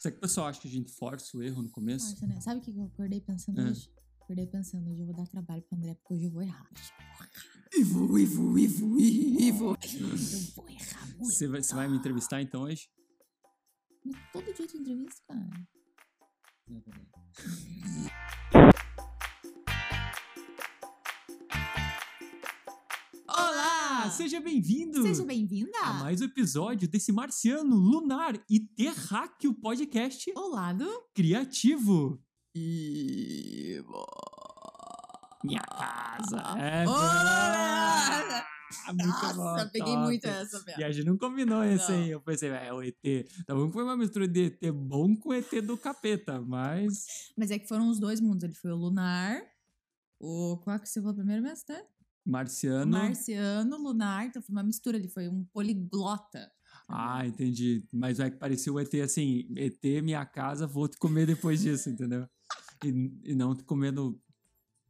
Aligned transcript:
Será 0.00 0.12
que 0.12 0.18
o 0.18 0.20
pessoal 0.22 0.46
acha 0.46 0.58
que 0.62 0.66
a 0.66 0.70
gente 0.70 0.90
força 0.90 1.36
o 1.36 1.42
erro 1.42 1.60
no 1.62 1.68
começo? 1.70 2.08
Nossa, 2.12 2.26
né? 2.26 2.40
Sabe 2.40 2.60
o 2.60 2.62
que 2.62 2.70
eu 2.70 2.84
acordei 2.84 3.20
pensando 3.20 3.60
É. 3.60 3.64
hoje? 3.70 3.92
Acordei 4.18 4.46
pensando, 4.46 4.90
hoje 4.90 5.02
eu 5.02 5.06
vou 5.06 5.14
dar 5.14 5.26
trabalho 5.26 5.60
pro 5.62 5.76
André, 5.76 5.94
porque 5.94 6.14
hoje 6.14 6.24
eu 6.24 6.30
vou 6.30 6.40
errar. 6.40 6.66
Ivo, 7.76 8.18
Ivo, 8.18 8.58
Ivo, 8.58 8.98
Ivo. 8.98 9.44
Eu 9.44 10.54
vou 10.54 10.70
errar 10.70 11.06
muito. 11.06 11.24
Você 11.26 11.46
vai, 11.46 11.62
você 11.62 11.74
vai 11.74 11.86
me 11.86 11.98
entrevistar 11.98 12.40
então 12.40 12.62
hoje? 12.62 12.88
Mas 14.02 14.16
todo 14.32 14.54
dia 14.54 14.66
tem 14.66 14.80
entrevista, 14.80 15.22
cara. 15.28 15.50
Olá! 23.40 24.10
Seja 24.10 24.38
bem-vindo 24.38 25.00
Seja 25.02 25.24
bem-vinda 25.24 25.78
a 25.82 25.94
mais 25.94 26.20
um 26.20 26.24
episódio 26.24 26.86
desse 26.86 27.10
marciano, 27.10 27.74
lunar 27.74 28.34
e 28.50 28.60
terráqueo 28.60 29.54
podcast 29.54 30.30
ao 30.36 30.50
lado. 30.50 30.86
criativo. 31.14 32.22
Ivo. 32.54 34.04
Minha 35.42 35.62
casa. 35.62 36.58
É, 36.58 36.86
Olá! 36.86 38.46
muito 38.92 39.06
Nossa, 39.06 39.34
bom, 39.34 39.70
peguei 39.72 39.94
top. 39.94 40.04
muito 40.04 40.24
essa, 40.26 40.58
E 40.58 40.76
Bia. 40.76 40.86
a 40.86 40.92
gente 40.92 41.06
não 41.06 41.16
combinou 41.16 41.64
esse 41.64 41.90
aí. 41.92 42.10
Eu 42.10 42.20
pensei, 42.20 42.50
é 42.50 42.72
o 42.74 42.82
ET. 42.82 42.94
Tá 43.46 43.54
bom 43.54 43.68
que 43.68 43.72
foi 43.72 43.84
uma 43.84 43.96
mistura 43.96 44.28
de 44.28 44.46
ET 44.46 44.70
bom 44.72 45.16
com 45.16 45.32
ET 45.32 45.50
do 45.62 45.78
capeta, 45.78 46.40
mas. 46.42 47.32
Mas 47.38 47.50
é 47.50 47.58
que 47.58 47.66
foram 47.66 47.88
os 47.88 47.98
dois 47.98 48.20
mundos. 48.20 48.44
Ele 48.44 48.54
foi 48.54 48.70
o 48.70 48.76
lunar, 48.76 49.40
o. 50.20 50.58
Qual 50.62 50.78
que 50.78 50.86
você 50.88 51.00
falou 51.00 51.14
primeiro 51.14 51.42
mesmo, 51.42 51.64
né? 51.70 51.82
Marciano. 52.24 52.90
marciano, 52.92 53.76
lunar. 53.78 54.26
Então 54.26 54.40
foi 54.42 54.52
uma 54.52 54.62
mistura. 54.62 54.96
Ele 54.96 55.08
foi 55.08 55.28
um 55.28 55.44
poliglota. 55.52 56.50
Ah, 56.88 57.26
entendi. 57.26 57.84
Mas 57.92 58.18
é 58.20 58.30
que 58.30 58.36
parecia 58.36 58.72
o 58.72 58.78
ET 58.80 58.92
assim: 58.96 59.46
ET, 59.56 59.82
minha 60.02 60.24
casa, 60.26 60.66
vou 60.66 60.88
te 60.88 60.96
comer 60.98 61.26
depois 61.26 61.60
disso, 61.60 61.88
entendeu? 61.90 62.26
E, 62.84 62.88
e 63.30 63.34
não 63.34 63.54
te 63.54 63.62
comendo. 63.64 64.20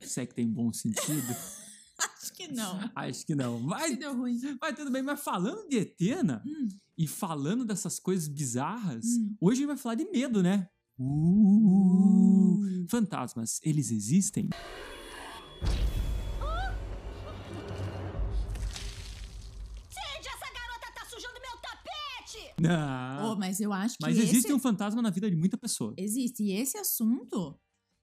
Se 0.00 0.20
é 0.20 0.27
que 0.27 0.34
tem 0.34 0.48
bom 0.48 0.72
sentido? 0.72 1.34
Acho 2.22 2.33
que 2.33 2.48
não. 2.48 2.91
Acho 2.95 3.27
que 3.27 3.34
não. 3.34 3.59
Que 3.61 3.67
Mas, 3.67 3.98
deu 3.98 4.17
ruim. 4.17 4.39
mas 4.61 4.75
tudo 4.75 4.91
bem. 4.91 5.03
Mas 5.03 5.20
falando 5.20 5.69
de 5.69 5.78
ET, 5.78 6.00
Ana, 6.19 6.42
Hum, 6.47 6.69
e 6.97 7.06
falando 7.06 7.65
dessas 7.65 7.98
coisas 7.98 8.27
bizarras, 8.27 9.05
Hum. 9.05 9.37
hoje 9.41 9.56
a 9.56 9.59
gente 9.59 9.67
vai 9.67 9.77
falar 9.77 9.94
de 9.97 10.05
medo, 10.11 10.42
né? 10.42 10.67
Uh, 10.98 12.87
fantasmas, 12.89 13.61
eles 13.62 13.91
existem? 13.91 14.48
Não. 22.61 23.33
Oh, 23.33 23.36
mas 23.36 23.61
eu 23.61 23.72
acho 23.72 23.97
que 23.97 24.05
mas 24.05 24.16
esse... 24.16 24.28
existe 24.28 24.53
um 24.53 24.58
fantasma 24.58 25.00
na 25.00 25.11
vida 25.11 25.30
de 25.30 25.36
muita 25.36 25.56
pessoa. 25.56 25.94
Existe. 25.97 26.42
E 26.42 26.53
esse 26.53 26.77
assunto, 26.77 27.58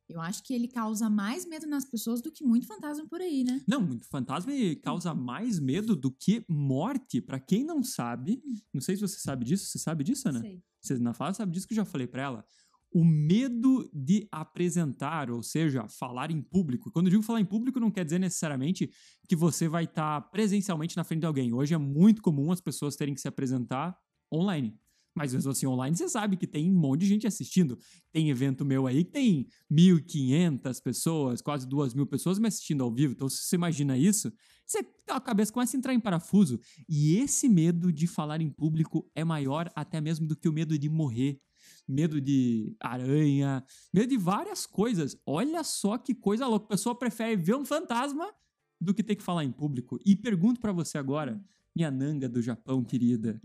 eu 0.09 0.21
acho 0.21 0.41
que 0.43 0.53
ele 0.53 0.67
causa 0.67 1.09
mais 1.09 1.45
medo 1.45 1.67
nas 1.67 1.85
pessoas 1.85 2.21
do 2.21 2.31
que 2.31 2.43
muito 2.43 2.65
fantasma 2.65 3.05
por 3.07 3.21
aí, 3.21 3.43
né? 3.43 3.61
Não, 3.67 3.81
muito 3.81 4.07
fantasma 4.07 4.51
causa 4.81 5.13
mais 5.13 5.59
medo 5.59 5.95
do 5.95 6.11
que 6.11 6.45
morte. 6.47 7.21
Pra 7.21 7.39
quem 7.39 7.63
não 7.63 7.83
sabe, 7.83 8.41
não 8.73 8.81
sei 8.81 8.95
se 8.95 9.01
você 9.01 9.19
sabe 9.19 9.45
disso, 9.45 9.65
você 9.65 9.77
sabe 9.77 10.03
disso, 10.03 10.29
Ana? 10.29 10.39
Sei. 10.39 10.63
Você 10.81 10.97
na 10.97 11.13
fala 11.13 11.33
sabe 11.33 11.51
disso 11.51 11.67
que 11.67 11.73
eu 11.73 11.77
já 11.77 11.85
falei 11.85 12.07
pra 12.07 12.23
ela. 12.23 12.45
O 12.89 13.03
medo 13.03 13.89
de 13.93 14.27
apresentar, 14.31 15.29
ou 15.29 15.43
seja, 15.43 15.85
falar 15.89 16.31
em 16.31 16.41
público. 16.41 16.89
Quando 16.89 17.07
eu 17.07 17.11
digo 17.11 17.21
falar 17.21 17.41
em 17.41 17.45
público, 17.45 17.81
não 17.81 17.91
quer 17.91 18.05
dizer 18.05 18.17
necessariamente 18.17 18.89
que 19.27 19.35
você 19.35 19.67
vai 19.67 19.83
estar 19.83 20.21
presencialmente 20.31 20.95
na 20.95 21.03
frente 21.03 21.19
de 21.19 21.25
alguém. 21.25 21.53
Hoje 21.53 21.73
é 21.73 21.77
muito 21.77 22.21
comum 22.21 22.49
as 22.49 22.61
pessoas 22.61 22.95
terem 22.95 23.13
que 23.13 23.19
se 23.19 23.27
apresentar 23.27 23.95
online. 24.31 24.77
Mas 25.17 25.33
mesmo 25.33 25.49
assim, 25.49 25.65
online, 25.65 25.97
você 25.97 26.07
sabe 26.07 26.37
que 26.37 26.45
tem 26.45 26.69
um 26.71 26.75
monte 26.75 27.01
de 27.01 27.07
gente 27.07 27.25
assistindo. 27.25 27.79
Tem 28.11 28.29
evento 28.29 28.63
meu 28.63 28.85
aí 28.85 29.03
que 29.03 29.11
tem 29.11 29.47
1.500 29.71 30.79
pessoas, 30.79 31.41
quase 31.41 31.67
2.000 31.67 32.05
pessoas 32.05 32.37
me 32.37 32.47
assistindo 32.47 32.83
ao 32.83 32.93
vivo. 32.93 33.13
Então, 33.13 33.27
se 33.27 33.37
você 33.37 33.55
imagina 33.55 33.97
isso, 33.97 34.31
você, 34.63 34.85
a 35.09 35.19
cabeça 35.19 35.51
começa 35.51 35.75
a 35.75 35.79
entrar 35.79 35.93
em 35.95 35.99
parafuso. 35.99 36.59
E 36.87 37.17
esse 37.17 37.49
medo 37.49 37.91
de 37.91 38.05
falar 38.05 38.41
em 38.41 38.49
público 38.51 39.09
é 39.15 39.23
maior 39.23 39.71
até 39.73 39.99
mesmo 39.99 40.27
do 40.27 40.35
que 40.35 40.47
o 40.47 40.53
medo 40.53 40.77
de 40.77 40.87
morrer. 40.87 41.41
Medo 41.87 42.21
de 42.21 42.75
aranha, 42.79 43.65
medo 43.91 44.09
de 44.09 44.17
várias 44.17 44.67
coisas. 44.67 45.17
Olha 45.25 45.63
só 45.63 45.97
que 45.97 46.13
coisa 46.13 46.45
louca. 46.45 46.65
A 46.65 46.69
pessoa 46.69 46.93
prefere 46.93 47.35
ver 47.35 47.55
um 47.55 47.65
fantasma 47.65 48.31
do 48.79 48.93
que 48.93 49.01
ter 49.01 49.15
que 49.15 49.23
falar 49.23 49.43
em 49.43 49.51
público. 49.51 49.97
E 50.05 50.15
pergunto 50.15 50.61
pra 50.61 50.71
você 50.71 50.99
agora, 50.99 51.43
minha 51.75 51.89
nanga 51.89 52.29
do 52.29 52.39
Japão 52.39 52.83
querida. 52.83 53.41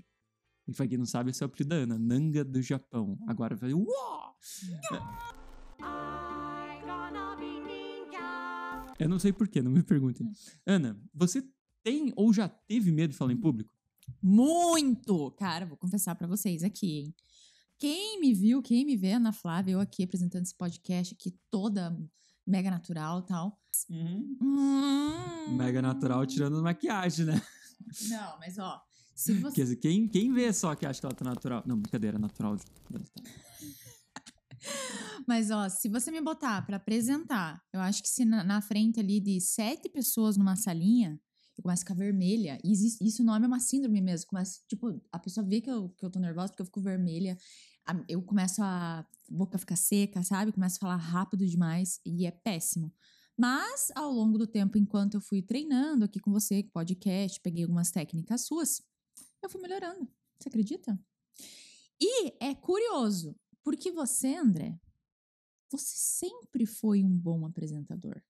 E 0.67 0.73
pra 0.73 0.87
quem 0.87 0.99
não 0.99 1.07
sabe, 1.07 1.31
esse 1.31 1.43
é 1.43 1.47
o 1.47 1.49
apelido 1.49 1.71
da 1.71 1.77
Ana, 1.77 1.99
Nanga 1.99 2.45
do 2.45 2.63
Japão. 2.63 3.19
Agora 3.27 3.57
vai. 3.57 3.71
Ninja! 3.73 3.83
Eu 8.99 9.09
não 9.09 9.19
sei 9.19 9.33
porquê, 9.33 9.61
não 9.61 9.73
me 9.73 9.83
perguntem. 9.83 10.31
Ana, 10.67 10.97
você 11.13 11.43
tem 11.83 12.13
ou 12.15 12.33
já 12.33 12.49
teve 12.49 12.93
medo 12.93 13.11
de 13.11 13.17
falar 13.17 13.33
em 13.33 13.37
público? 13.37 13.75
Muito! 14.23 15.33
Cara, 15.33 15.67
vou 15.67 15.77
confessar 15.77 16.15
pra 16.15 16.29
vocês 16.29 16.63
aqui, 16.63 17.01
hein? 17.01 17.15
Quem 17.79 18.21
me 18.21 18.33
viu, 18.33 18.63
quem 18.63 18.85
me 18.85 18.97
vê, 18.97 19.15
Ana 19.15 19.33
Flávia, 19.33 19.73
eu 19.73 19.81
aqui 19.81 20.05
apresentando 20.05 20.45
esse 20.45 20.55
podcast 20.55 21.15
aqui 21.15 21.37
toda 21.51 21.99
mega 22.47 22.71
natural 22.71 23.21
e 23.21 23.27
tal. 23.27 23.61
Hum. 23.91 24.37
Mega 25.57 25.83
natural 25.83 26.25
tirando 26.25 26.63
maquiagem, 26.63 27.27
né? 27.27 27.43
Não, 28.09 28.39
mas 28.39 28.59
ó, 28.59 28.81
se 29.15 29.35
você... 29.35 29.57
Quer 29.57 29.63
dizer, 29.63 29.77
quem, 29.77 30.09
quem 30.09 30.33
vê 30.33 30.53
só 30.53 30.75
que 30.75 30.87
acha 30.87 31.01
que 31.01 31.07
ela 31.07 31.15
tá 31.15 31.25
natural. 31.25 31.63
Não, 31.67 31.79
brincadeira, 31.79 32.19
natural. 32.19 32.57
Mas, 35.27 35.51
ó, 35.51 35.69
se 35.69 35.89
você 35.89 36.11
me 36.11 36.21
botar 36.21 36.65
pra 36.67 36.77
apresentar, 36.77 37.63
eu 37.73 37.81
acho 37.81 38.03
que 38.03 38.09
se 38.09 38.25
na, 38.25 38.43
na 38.43 38.61
frente 38.61 38.99
ali 39.01 39.21
de 39.21 39.41
sete 39.41 39.89
pessoas 39.89 40.37
numa 40.37 40.57
salinha, 40.57 41.21
eu 41.57 41.63
começo 41.63 41.83
a 41.83 41.85
ficar 41.85 41.95
vermelha. 41.95 42.59
E 42.65 42.73
existe, 42.73 43.05
isso 43.05 43.23
o 43.23 43.27
nome 43.27 43.45
é 43.45 43.49
uma 43.49 43.61
síndrome 43.61 44.01
mesmo. 44.01 44.27
Começa, 44.29 44.61
tipo, 44.69 45.01
a 45.11 45.19
pessoa 45.19 45.47
vê 45.47 45.61
que 45.61 45.71
eu, 45.71 45.91
que 45.91 46.05
eu 46.05 46.11
tô 46.11 46.19
nervosa 46.19 46.49
porque 46.49 46.63
eu 46.63 46.67
fico 46.67 46.81
vermelha. 46.81 47.37
Eu 48.09 48.23
começo 48.23 48.63
a. 48.63 49.01
a 49.01 49.07
boca 49.29 49.59
ficar 49.59 49.77
seca, 49.77 50.23
sabe? 50.23 50.53
Começo 50.53 50.77
a 50.77 50.81
falar 50.81 50.97
rápido 50.97 51.47
demais 51.47 52.01
e 52.07 52.27
é 52.27 52.31
péssimo. 52.31 52.93
Mas, 53.37 53.91
ao 53.95 54.13
longo 54.13 54.39
do 54.39 54.47
tempo, 54.47 54.79
enquanto 54.79 55.15
eu 55.15 55.21
fui 55.21 55.43
treinando 55.43 56.05
aqui 56.05 56.21
com 56.21 56.31
você, 56.31 56.63
com 56.63 56.71
podcast, 56.71 57.41
peguei 57.41 57.65
algumas 57.65 57.91
técnicas 57.91 58.47
suas, 58.47 58.83
eu 59.43 59.51
fui 59.51 59.61
melhorando. 59.61 60.09
Você 60.39 60.49
acredita? 60.49 60.99
E 62.01 62.35
é 62.41 62.55
curioso, 62.55 63.37
porque 63.63 63.93
você, 63.93 64.35
André, 64.35 64.79
você 65.71 65.95
sempre 65.97 66.67
foi 66.67 67.03
um 67.03 67.17
bom 67.17 67.47
apresentador. 67.47 68.23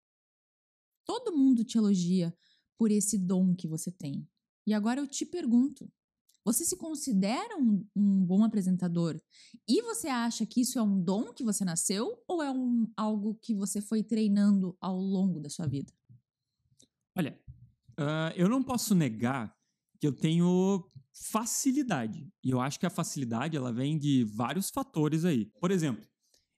Todo 1.05 1.37
mundo 1.37 1.65
te 1.65 1.79
elogia 1.79 2.37
por 2.77 2.91
esse 2.91 3.19
dom 3.19 3.55
que 3.55 3.67
você 3.67 3.91
tem. 3.91 4.29
E 4.67 4.75
agora 4.75 5.01
eu 5.01 5.07
te 5.07 5.27
pergunto: 5.27 5.91
você 6.45 6.65
se 6.65 6.77
considera 6.77 7.57
um, 7.57 7.87
um 7.95 8.25
bom 8.25 8.45
apresentador 8.45 9.21
e 9.69 9.81
você 9.83 10.09
acha 10.09 10.45
que 10.45 10.61
isso 10.61 10.79
é 10.79 10.83
um 10.83 11.03
dom 11.03 11.33
que 11.33 11.45
você 11.45 11.65
nasceu 11.65 12.23
ou 12.27 12.43
é 12.43 12.51
um, 12.51 12.91
algo 12.97 13.35
que 13.37 13.55
você 13.55 13.81
foi 13.81 14.03
treinando 14.03 14.77
ao 14.81 14.97
longo 14.99 15.41
da 15.41 15.49
sua 15.49 15.67
vida? 15.67 15.93
Olha, 17.17 17.39
ah, 17.97 18.33
eu 18.37 18.49
não 18.49 18.63
posso 18.63 18.95
negar 18.95 19.57
que 20.01 20.07
eu 20.07 20.13
tenho 20.13 20.91
facilidade. 21.13 22.29
E 22.43 22.51
eu 22.51 22.61
acho 22.61 22.79
que 22.79 22.87
a 22.87 22.91
facilidade 22.91 23.57
ela 23.57 23.73
vem 23.73 23.99
de 23.99 24.25
vários 24.25 24.71
fatores 24.71 25.25
aí. 25.25 25.47
Por 25.61 25.71
exemplo, 25.71 26.05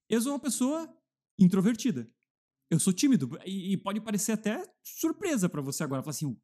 eu 0.09 0.21
sou 0.21 0.33
uma 0.33 0.39
pessoa 0.39 0.89
introvertida. 1.39 2.09
Eu 2.71 2.79
sou 2.79 2.93
tímido. 2.93 3.39
E, 3.45 3.77
pode 3.77 4.01
parecer 4.01 4.33
até 4.33 4.65
surpresa 4.83 5.49
pra 5.49 5.61
você 5.61 5.85
agora. 5.85 6.03
Falar 6.03 6.11
assim, 6.11 6.37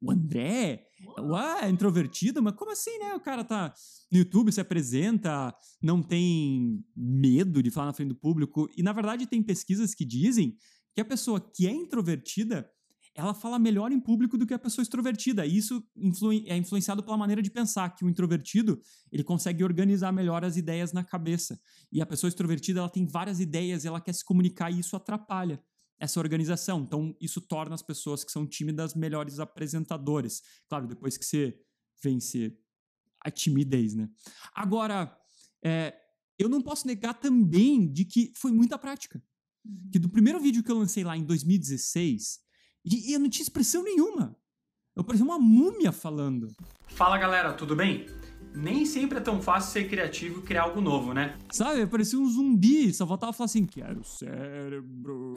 o 0.00 0.10
André 0.10 0.88
ué, 1.18 1.66
é 1.66 1.70
introvertido? 1.70 2.42
Mas 2.42 2.54
como 2.54 2.72
assim, 2.72 2.98
né? 2.98 3.14
O 3.14 3.20
cara 3.20 3.44
tá 3.44 3.72
no 4.10 4.18
YouTube, 4.18 4.52
se 4.52 4.60
apresenta, 4.60 5.54
não 5.80 6.02
tem 6.02 6.84
medo 6.96 7.62
de 7.62 7.70
falar 7.70 7.86
na 7.86 7.92
frente 7.92 8.08
do 8.08 8.16
público. 8.16 8.68
E, 8.76 8.82
na 8.82 8.92
verdade, 8.92 9.26
tem 9.26 9.42
pesquisas 9.42 9.94
que 9.94 10.04
dizem 10.04 10.56
que 10.94 11.00
a 11.00 11.04
pessoa 11.04 11.40
que 11.40 11.66
é 11.66 11.70
introvertida 11.70 12.68
ela 13.14 13.34
fala 13.34 13.58
melhor 13.58 13.92
em 13.92 14.00
público 14.00 14.38
do 14.38 14.46
que 14.46 14.54
a 14.54 14.58
pessoa 14.58 14.82
extrovertida. 14.82 15.44
E 15.44 15.56
isso 15.56 15.86
influi- 15.96 16.44
é 16.46 16.56
influenciado 16.56 17.02
pela 17.02 17.16
maneira 17.16 17.42
de 17.42 17.50
pensar, 17.50 17.90
que 17.94 18.04
o 18.04 18.08
introvertido, 18.08 18.80
ele 19.10 19.22
consegue 19.22 19.62
organizar 19.62 20.12
melhor 20.12 20.44
as 20.44 20.56
ideias 20.56 20.92
na 20.92 21.04
cabeça. 21.04 21.60
E 21.90 22.00
a 22.00 22.06
pessoa 22.06 22.28
extrovertida, 22.28 22.80
ela 22.80 22.88
tem 22.88 23.06
várias 23.06 23.38
ideias, 23.38 23.84
ela 23.84 24.00
quer 24.00 24.14
se 24.14 24.24
comunicar 24.24 24.70
e 24.70 24.80
isso 24.80 24.96
atrapalha 24.96 25.62
essa 25.98 26.18
organização. 26.18 26.80
Então, 26.80 27.14
isso 27.20 27.40
torna 27.40 27.74
as 27.74 27.82
pessoas 27.82 28.24
que 28.24 28.32
são 28.32 28.46
tímidas 28.46 28.94
melhores 28.94 29.38
apresentadores. 29.38 30.42
Claro, 30.68 30.86
depois 30.86 31.16
que 31.16 31.24
você 31.24 31.56
vence 32.02 32.58
a 33.24 33.30
timidez, 33.30 33.94
né? 33.94 34.08
Agora, 34.54 35.16
é, 35.64 35.94
eu 36.38 36.48
não 36.48 36.60
posso 36.60 36.86
negar 36.86 37.14
também 37.14 37.92
de 37.92 38.04
que 38.04 38.32
foi 38.36 38.50
muita 38.50 38.76
prática. 38.78 39.22
Que 39.92 39.98
do 39.98 40.08
primeiro 40.08 40.40
vídeo 40.40 40.62
que 40.64 40.72
eu 40.72 40.78
lancei 40.78 41.04
lá 41.04 41.16
em 41.16 41.24
2016, 41.24 42.40
e, 42.84 43.12
eu 43.12 43.20
não 43.20 43.28
tinha 43.28 43.42
expressão 43.42 43.82
nenhuma. 43.82 44.36
Eu 44.94 45.04
parecia 45.04 45.24
uma 45.24 45.38
múmia 45.38 45.92
falando. 45.92 46.48
Fala 46.88 47.16
galera, 47.16 47.52
tudo 47.54 47.74
bem? 47.74 48.06
nem 48.54 48.84
sempre 48.84 49.18
é 49.18 49.20
tão 49.20 49.40
fácil 49.40 49.72
ser 49.72 49.88
criativo 49.88 50.40
e 50.40 50.42
criar 50.42 50.62
algo 50.62 50.80
novo, 50.80 51.12
né? 51.14 51.36
Sabe, 51.50 51.86
parecia 51.86 52.18
um 52.18 52.28
zumbi, 52.28 52.92
só 52.92 53.06
voltava 53.06 53.30
a 53.30 53.32
falar 53.32 53.46
assim, 53.46 53.64
quero 53.64 54.04
cérebro. 54.04 55.34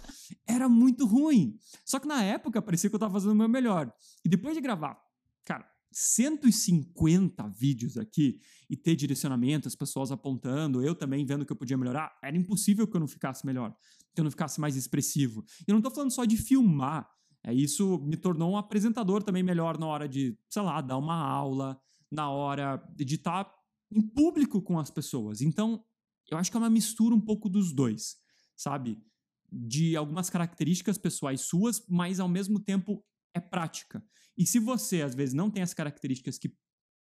Era 0.46 0.68
muito 0.68 1.06
ruim. 1.06 1.58
Só 1.84 1.98
que 1.98 2.08
na 2.08 2.22
época 2.22 2.62
parecia 2.62 2.88
que 2.88 2.96
eu 2.96 3.00
tava 3.00 3.12
fazendo 3.12 3.32
o 3.32 3.36
meu 3.36 3.48
melhor. 3.48 3.92
E 4.24 4.28
depois 4.28 4.54
de 4.54 4.60
gravar, 4.60 4.98
cara, 5.44 5.68
150 5.98 7.48
vídeos 7.48 7.96
aqui 7.96 8.38
e 8.68 8.76
ter 8.76 8.94
direcionamento, 8.94 9.66
as 9.66 9.74
pessoas 9.74 10.12
apontando, 10.12 10.82
eu 10.82 10.94
também 10.94 11.24
vendo 11.24 11.46
que 11.46 11.50
eu 11.50 11.56
podia 11.56 11.78
melhorar, 11.78 12.18
era 12.22 12.36
impossível 12.36 12.86
que 12.86 12.94
eu 12.94 13.00
não 13.00 13.08
ficasse 13.08 13.46
melhor, 13.46 13.74
que 14.14 14.20
eu 14.20 14.24
não 14.24 14.30
ficasse 14.30 14.60
mais 14.60 14.76
expressivo. 14.76 15.42
E 15.66 15.70
eu 15.70 15.74
não 15.74 15.80
tô 15.80 15.90
falando 15.90 16.10
só 16.10 16.26
de 16.26 16.36
filmar, 16.36 17.08
é, 17.42 17.54
isso 17.54 17.98
me 18.00 18.14
tornou 18.18 18.52
um 18.52 18.58
apresentador 18.58 19.22
também 19.22 19.42
melhor 19.42 19.78
na 19.78 19.86
hora 19.86 20.06
de, 20.06 20.38
sei 20.50 20.60
lá, 20.60 20.82
dar 20.82 20.98
uma 20.98 21.16
aula, 21.16 21.80
na 22.12 22.28
hora 22.28 22.76
de 22.94 23.14
estar 23.14 23.50
em 23.90 24.02
público 24.02 24.60
com 24.60 24.78
as 24.78 24.90
pessoas. 24.90 25.40
Então, 25.40 25.82
eu 26.30 26.36
acho 26.36 26.50
que 26.50 26.58
é 26.58 26.60
uma 26.60 26.68
mistura 26.68 27.14
um 27.14 27.20
pouco 27.20 27.48
dos 27.48 27.72
dois, 27.72 28.16
sabe? 28.54 28.98
De 29.50 29.96
algumas 29.96 30.28
características 30.28 30.98
pessoais 30.98 31.40
suas, 31.40 31.82
mas 31.88 32.20
ao 32.20 32.28
mesmo 32.28 32.60
tempo 32.60 33.02
é 33.36 33.40
prática. 33.40 34.02
E 34.36 34.46
se 34.46 34.58
você, 34.58 35.02
às 35.02 35.14
vezes, 35.14 35.34
não 35.34 35.50
tem 35.50 35.62
as 35.62 35.74
características 35.74 36.38
que 36.38 36.54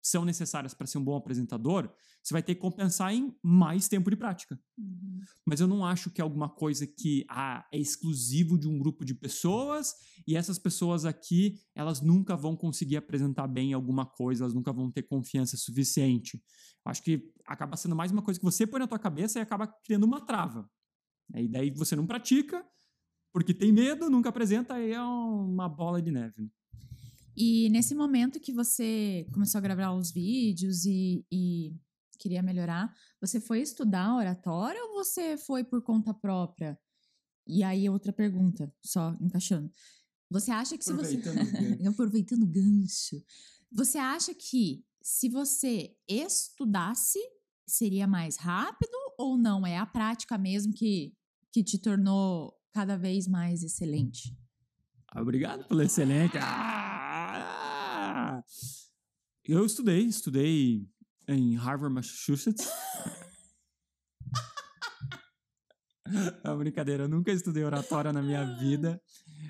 são 0.02 0.24
necessárias 0.24 0.74
para 0.74 0.88
ser 0.88 0.98
um 0.98 1.04
bom 1.04 1.16
apresentador, 1.16 1.94
você 2.24 2.34
vai 2.34 2.42
ter 2.42 2.56
que 2.56 2.62
compensar 2.62 3.14
em 3.14 3.36
mais 3.44 3.88
tempo 3.88 4.10
de 4.10 4.16
prática. 4.16 4.60
Uhum. 4.78 5.20
Mas 5.46 5.60
eu 5.60 5.68
não 5.68 5.86
acho 5.86 6.10
que 6.10 6.22
é 6.22 6.24
alguma 6.24 6.50
coisa 6.50 6.88
que 6.88 7.26
ah, 7.30 7.68
é 7.72 7.78
exclusivo 7.78 8.58
de 8.58 8.68
um 8.68 8.78
grupo 8.80 9.04
de 9.04 9.14
pessoas 9.14 9.94
e 10.26 10.36
essas 10.36 10.58
pessoas 10.58 11.06
aqui, 11.06 11.60
elas 11.76 12.02
nunca 12.02 12.36
vão 12.36 12.56
conseguir 12.56 12.98
apresentar 12.98 13.48
bem 13.48 13.74
alguma 13.74 14.06
coisa, 14.06 14.44
elas 14.44 14.54
nunca 14.54 14.72
vão 14.72 14.92
ter 14.92 15.04
confiança 15.04 15.58
suficiente. 15.58 16.42
Acho 16.86 17.04
que 17.04 17.32
acaba 17.46 17.76
sendo 17.76 17.96
mais 17.96 18.12
uma 18.12 18.22
coisa 18.22 18.40
que 18.40 18.46
você 18.46 18.66
põe 18.66 18.80
na 18.80 18.88
tua 18.88 19.00
cabeça 19.00 19.40
e 19.40 19.42
acaba 19.42 19.68
criando 19.68 20.06
uma 20.06 20.26
trava. 20.26 20.70
E 21.36 21.48
daí 21.48 21.70
você 21.72 21.96
não 21.96 22.08
pratica, 22.08 22.66
porque 23.32 23.54
tem 23.54 23.72
medo, 23.72 24.10
nunca 24.10 24.30
apresenta, 24.30 24.80
e 24.80 24.92
é 24.92 25.02
uma 25.02 25.70
bola 25.70 26.02
de 26.02 26.12
neve. 26.12 26.42
né? 26.42 26.50
E 27.36 27.70
nesse 27.70 27.96
momento 27.96 28.40
que 28.40 28.52
você 28.52 29.26
começou 29.32 29.60
a 29.60 29.62
gravar 29.62 29.94
os 29.94 30.12
vídeos 30.12 30.84
e, 30.86 31.26
e 31.32 31.74
queria 32.20 32.44
melhorar, 32.44 32.94
você 33.22 33.40
foi 33.40 33.62
estudar 33.62 34.16
oratória 34.16 34.84
ou 34.84 34.96
você 34.96 35.38
foi 35.38 35.64
por 35.64 35.82
conta 35.82 36.14
própria? 36.14 36.78
E 37.48 37.64
aí, 37.64 37.90
outra 37.90 38.12
pergunta, 38.12 38.72
só 38.84 39.16
encaixando. 39.22 39.72
Você 40.30 40.52
acha 40.52 40.78
que 40.78 40.84
se 40.84 40.94
você. 40.94 41.16
Aproveitando 41.16 41.42
o 41.42 41.52
gancho. 41.52 41.90
Aproveitando 41.90 42.44
o 42.44 42.48
gancho. 42.48 43.24
Você 43.72 43.98
acha 43.98 44.34
que 44.36 44.84
se 45.02 45.30
você 45.30 45.96
estudasse, 46.08 47.20
seria 47.66 48.06
mais 48.06 48.36
rápido 48.36 48.92
ou 49.18 49.38
não? 49.38 49.66
É 49.66 49.78
a 49.78 49.86
prática 49.86 50.38
mesmo 50.38 50.74
que, 50.74 51.14
que 51.52 51.64
te 51.64 51.80
tornou 51.80 52.54
cada 52.72 52.98
vez 52.98 53.28
mais 53.28 53.64
excelente? 53.64 54.36
Obrigado 55.16 55.68
pelo 55.68 55.82
excelente. 55.82 56.38
Ah! 56.38 57.30
Eu 59.44 59.66
estudei, 59.66 60.02
estudei 60.02 60.88
em 61.28 61.56
Harvard, 61.56 61.94
Massachusetts. 61.94 62.68
É 66.44 66.56
brincadeira, 66.56 67.04
eu 67.04 67.08
nunca 67.08 67.32
estudei 67.32 67.64
oratória 67.64 68.12
na 68.12 68.22
minha 68.22 68.44
vida. 68.58 69.00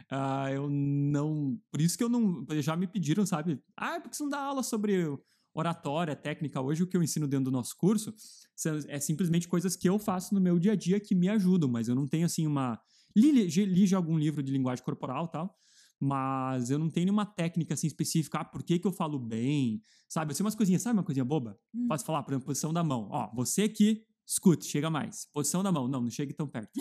Ah, 0.09 0.51
eu 0.51 0.69
não. 0.69 1.57
Por 1.71 1.79
isso 1.79 1.97
que 1.97 2.03
eu 2.03 2.09
não. 2.09 2.45
Já 2.61 2.75
me 2.75 2.87
pediram, 2.87 3.25
sabe? 3.25 3.61
Ah, 3.77 3.99
por 3.99 4.09
que 4.09 4.17
você 4.17 4.23
não 4.23 4.29
dá 4.29 4.39
aula 4.41 4.63
sobre 4.63 5.05
oratória, 5.53 6.15
técnica? 6.15 6.59
Hoje 6.61 6.83
o 6.83 6.87
que 6.87 6.97
eu 6.97 7.03
ensino 7.03 7.27
dentro 7.27 7.45
do 7.45 7.51
nosso 7.51 7.77
curso 7.77 8.13
é 8.87 8.99
simplesmente 8.99 9.47
coisas 9.47 9.75
que 9.75 9.87
eu 9.87 9.97
faço 9.97 10.33
no 10.33 10.41
meu 10.41 10.59
dia 10.59 10.73
a 10.73 10.75
dia 10.75 10.99
que 10.99 11.15
me 11.15 11.29
ajudam, 11.29 11.69
mas 11.69 11.87
eu 11.87 11.95
não 11.95 12.07
tenho 12.07 12.25
assim 12.25 12.45
uma. 12.45 12.79
Li, 13.19 13.47
li, 13.47 13.87
já 13.87 13.97
algum 13.97 14.17
livro 14.17 14.41
de 14.41 14.51
linguagem 14.51 14.83
corporal 14.83 15.27
tal, 15.27 15.55
mas 15.99 16.69
eu 16.69 16.79
não 16.79 16.89
tenho 16.89 17.05
nenhuma 17.05 17.25
técnica 17.25 17.73
assim 17.73 17.87
específica. 17.87 18.39
Ah, 18.39 18.45
por 18.45 18.63
que, 18.63 18.79
que 18.79 18.87
eu 18.87 18.91
falo 18.91 19.19
bem? 19.19 19.81
Sabe? 20.07 20.31
Assim, 20.31 20.43
umas 20.43 20.55
coisinhas, 20.55 20.81
sabe 20.81 20.97
uma 20.97 21.03
coisinha 21.03 21.25
boba? 21.25 21.59
Hum. 21.73 21.87
Posso 21.87 22.05
falar, 22.05 22.23
por 22.23 22.31
exemplo, 22.31 22.45
posição 22.45 22.71
da 22.71 22.83
mão. 22.83 23.09
Ó, 23.11 23.29
você 23.35 23.63
aqui, 23.63 24.05
escute, 24.25 24.65
chega 24.65 24.89
mais. 24.89 25.27
Posição 25.33 25.61
da 25.61 25.71
mão. 25.71 25.87
Não, 25.87 26.01
não 26.01 26.09
chegue 26.09 26.33
tão 26.33 26.47
perto. 26.47 26.71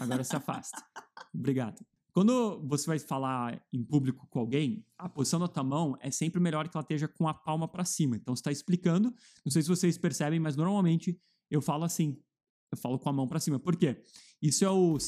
Agora 0.00 0.22
se 0.22 0.36
afasta. 0.36 0.82
Obrigado. 1.34 1.84
Quando 2.12 2.60
você 2.66 2.86
vai 2.86 2.98
falar 2.98 3.62
em 3.72 3.82
público 3.82 4.26
com 4.28 4.40
alguém, 4.40 4.84
a 4.96 5.08
posição 5.08 5.38
da 5.38 5.46
tua 5.46 5.62
mão 5.62 5.96
é 6.00 6.10
sempre 6.10 6.40
melhor 6.40 6.68
que 6.68 6.76
ela 6.76 6.82
esteja 6.82 7.06
com 7.06 7.28
a 7.28 7.34
palma 7.34 7.68
para 7.68 7.84
cima. 7.84 8.16
Então 8.16 8.34
você 8.34 8.40
está 8.40 8.50
explicando. 8.50 9.14
Não 9.44 9.52
sei 9.52 9.62
se 9.62 9.68
vocês 9.68 9.96
percebem, 9.98 10.40
mas 10.40 10.56
normalmente 10.56 11.18
eu 11.50 11.60
falo 11.60 11.84
assim. 11.84 12.16
Eu 12.70 12.78
falo 12.78 12.98
com 12.98 13.08
a 13.08 13.12
mão 13.12 13.26
para 13.26 13.40
cima. 13.40 13.58
Por 13.58 13.76
quê? 13.76 14.02
Isso 14.42 14.64
é 14.64 14.70
o. 14.70 14.98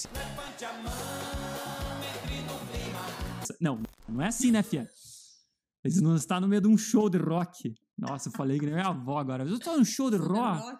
Não, 3.60 3.82
não 4.08 4.22
é 4.22 4.28
assim, 4.28 4.50
né, 4.50 4.62
Fia? 4.62 4.88
Eles 5.84 6.00
não 6.00 6.14
está 6.14 6.40
no 6.40 6.48
meio 6.48 6.60
de 6.60 6.68
um 6.68 6.76
show 6.76 7.08
de 7.08 7.18
rock. 7.18 7.74
Nossa, 7.96 8.28
eu 8.28 8.32
falei 8.32 8.58
que 8.58 8.64
nem 8.64 8.74
minha 8.74 8.88
avó 8.88 9.18
agora. 9.18 9.44
Eu 9.44 9.56
estou 9.56 9.76
num 9.76 9.84
show 9.84 10.10
de 10.10 10.16
rock. 10.16 10.78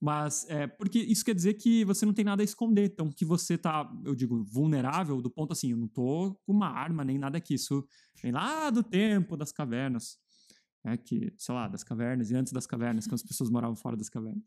Mas 0.00 0.48
é 0.48 0.66
porque 0.66 1.00
isso 1.00 1.24
quer 1.24 1.34
dizer 1.34 1.54
que 1.54 1.84
você 1.84 2.06
não 2.06 2.12
tem 2.12 2.24
nada 2.24 2.42
a 2.42 2.44
esconder. 2.44 2.86
Então, 2.86 3.10
que 3.10 3.24
você 3.24 3.58
tá, 3.58 3.90
eu 4.04 4.14
digo, 4.14 4.44
vulnerável 4.44 5.20
do 5.20 5.30
ponto 5.30 5.52
assim, 5.52 5.72
eu 5.72 5.76
não 5.76 5.88
tô 5.88 6.38
com 6.46 6.52
uma 6.52 6.68
arma 6.68 7.04
nem 7.04 7.18
nada 7.18 7.40
que 7.40 7.54
isso 7.54 7.84
vem 8.22 8.30
lá 8.30 8.70
do 8.70 8.82
tempo 8.82 9.36
das 9.36 9.50
cavernas. 9.50 10.16
É 10.84 10.96
que, 10.96 11.32
sei 11.36 11.54
lá, 11.54 11.66
das 11.68 11.82
cavernas 11.82 12.30
e 12.30 12.36
antes 12.36 12.52
das 12.52 12.66
cavernas, 12.66 13.06
quando 13.06 13.14
as 13.14 13.22
pessoas 13.22 13.50
moravam 13.50 13.76
fora 13.76 13.96
das 13.96 14.08
cavernas. 14.08 14.42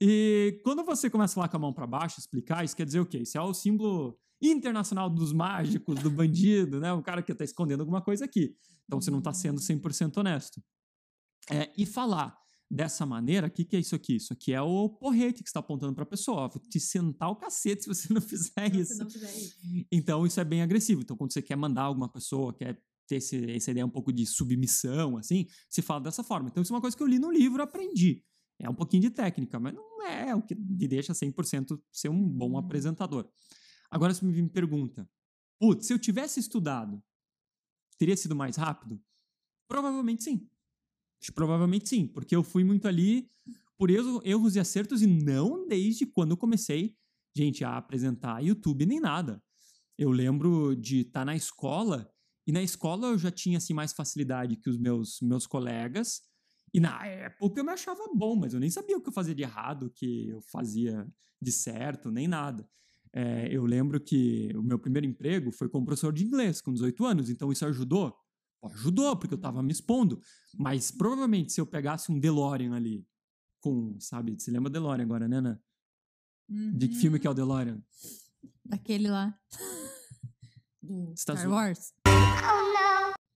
E 0.00 0.60
quando 0.62 0.84
você 0.84 1.08
começa 1.08 1.40
lá 1.40 1.48
com 1.48 1.56
a 1.56 1.60
mão 1.60 1.72
para 1.72 1.86
baixo, 1.86 2.20
explicar, 2.20 2.64
isso 2.64 2.76
quer 2.76 2.84
dizer 2.84 3.00
o 3.00 3.06
quê? 3.06 3.18
Isso 3.18 3.38
é 3.38 3.40
o 3.40 3.54
símbolo 3.54 4.18
internacional 4.42 5.08
dos 5.08 5.32
mágicos, 5.32 6.00
do 6.02 6.10
bandido, 6.10 6.80
né? 6.80 6.92
O 6.92 7.02
cara 7.02 7.22
que 7.22 7.34
tá 7.34 7.44
escondendo 7.44 7.80
alguma 7.80 8.02
coisa 8.02 8.24
aqui. 8.24 8.54
Então 8.84 9.00
você 9.00 9.10
não 9.10 9.22
tá 9.22 9.32
sendo 9.32 9.60
100% 9.60 10.18
honesto. 10.18 10.62
É, 11.50 11.72
e 11.76 11.86
falar 11.86 12.36
dessa 12.70 13.06
maneira, 13.06 13.46
o 13.46 13.50
que, 13.50 13.64
que 13.64 13.76
é 13.76 13.78
isso 13.78 13.94
aqui? 13.94 14.16
Isso 14.16 14.32
aqui 14.32 14.52
é 14.52 14.60
o 14.60 14.88
porrete 14.88 15.42
que 15.42 15.48
está 15.48 15.60
apontando 15.60 15.94
para 15.94 16.04
a 16.04 16.06
pessoa. 16.06 16.42
Ó, 16.42 16.48
Vou 16.48 16.62
te 16.62 16.80
sentar 16.80 17.30
o 17.30 17.36
cacete 17.36 17.82
se 17.82 17.88
você 17.88 18.12
não 18.12 18.20
fizer 18.20 18.74
isso. 18.74 19.02
Então 19.90 20.26
isso 20.26 20.40
é 20.40 20.44
bem 20.44 20.62
agressivo. 20.62 21.02
Então 21.02 21.16
quando 21.16 21.32
você 21.32 21.42
quer 21.42 21.56
mandar 21.56 21.82
alguma 21.82 22.08
pessoa, 22.08 22.52
quer 22.52 22.80
ter 23.06 23.16
esse, 23.16 23.50
essa 23.50 23.70
ideia 23.70 23.84
um 23.86 23.90
pouco 23.90 24.12
de 24.12 24.26
submissão, 24.26 25.16
assim, 25.16 25.46
se 25.68 25.82
fala 25.82 26.00
dessa 26.02 26.22
forma. 26.24 26.48
Então 26.48 26.62
isso 26.62 26.72
é 26.72 26.76
uma 26.76 26.80
coisa 26.80 26.96
que 26.96 27.02
eu 27.02 27.06
li 27.06 27.18
no 27.18 27.30
livro 27.30 27.62
aprendi. 27.62 28.22
É 28.58 28.68
um 28.70 28.74
pouquinho 28.74 29.02
de 29.02 29.10
técnica, 29.10 29.58
mas 29.58 29.74
não 29.74 30.06
é 30.06 30.34
o 30.34 30.42
que 30.42 30.54
me 30.54 30.86
deixa 30.86 31.12
100% 31.12 31.80
ser 31.92 32.08
um 32.08 32.28
bom 32.28 32.52
Hum. 32.52 32.58
apresentador. 32.58 33.28
Agora 33.90 34.14
você 34.14 34.24
me 34.24 34.48
pergunta, 34.48 35.08
putz, 35.60 35.86
se 35.86 35.92
eu 35.92 35.98
tivesse 35.98 36.40
estudado, 36.40 37.02
teria 37.98 38.16
sido 38.16 38.34
mais 38.34 38.56
rápido? 38.56 39.00
Provavelmente 39.68 40.22
sim. 40.24 40.48
Provavelmente 41.34 41.88
sim, 41.88 42.06
porque 42.06 42.36
eu 42.36 42.42
fui 42.42 42.62
muito 42.64 42.86
ali 42.86 43.30
por 43.78 43.90
erro- 43.90 44.20
erros 44.24 44.56
e 44.56 44.60
acertos 44.60 45.02
e 45.02 45.06
não 45.06 45.66
desde 45.66 46.06
quando 46.06 46.36
comecei, 46.36 46.94
gente, 47.34 47.64
a 47.64 47.76
apresentar 47.76 48.44
YouTube 48.44 48.84
nem 48.86 49.00
nada. 49.00 49.42
Eu 49.96 50.10
lembro 50.10 50.76
de 50.76 51.00
estar 51.00 51.24
na 51.24 51.34
escola 51.34 52.10
e 52.46 52.52
na 52.52 52.62
escola 52.62 53.08
eu 53.08 53.18
já 53.18 53.30
tinha 53.30 53.58
assim 53.58 53.72
mais 53.72 53.92
facilidade 53.92 54.56
que 54.56 54.68
os 54.68 54.78
meus 54.78 55.20
meus 55.20 55.46
colegas. 55.46 56.22
E 56.72 56.80
na 56.80 57.06
época 57.06 57.60
eu 57.60 57.64
me 57.64 57.70
achava 57.70 58.02
bom, 58.14 58.34
mas 58.34 58.52
eu 58.52 58.60
nem 58.60 58.68
sabia 58.68 58.96
o 58.96 59.00
que 59.00 59.08
eu 59.08 59.12
fazia 59.12 59.34
de 59.34 59.42
errado, 59.42 59.86
o 59.86 59.90
que 59.90 60.28
eu 60.28 60.40
fazia 60.42 61.06
de 61.40 61.52
certo, 61.52 62.10
nem 62.10 62.26
nada. 62.26 62.68
É, 63.12 63.46
eu 63.48 63.64
lembro 63.64 64.00
que 64.00 64.50
o 64.56 64.62
meu 64.62 64.76
primeiro 64.76 65.06
emprego 65.06 65.52
foi 65.52 65.68
como 65.68 65.86
professor 65.86 66.12
de 66.12 66.24
inglês, 66.24 66.60
com 66.60 66.72
18 66.72 67.04
anos, 67.04 67.30
então 67.30 67.52
isso 67.52 67.64
ajudou? 67.64 68.12
Pô, 68.60 68.68
ajudou, 68.68 69.16
porque 69.16 69.34
eu 69.34 69.38
tava 69.40 69.62
me 69.62 69.70
expondo. 69.70 70.20
Mas 70.58 70.90
provavelmente 70.90 71.52
se 71.52 71.60
eu 71.60 71.66
pegasse 71.66 72.10
um 72.10 72.18
DeLorean 72.18 72.74
ali, 72.74 73.06
com, 73.60 73.96
sabe, 74.00 74.34
você 74.36 74.50
lembra 74.50 74.68
DeLorean 74.68 75.04
agora, 75.04 75.28
né, 75.28 75.36
Ana? 75.36 75.62
De 76.48 76.88
que 76.88 76.96
filme 76.96 77.20
que 77.20 77.26
é 77.26 77.30
o 77.30 77.34
DeLorean? 77.34 77.80
Daquele 78.64 79.08
lá. 79.08 79.38
Do 80.82 81.12
Você 81.16 81.24
tá 81.24 81.34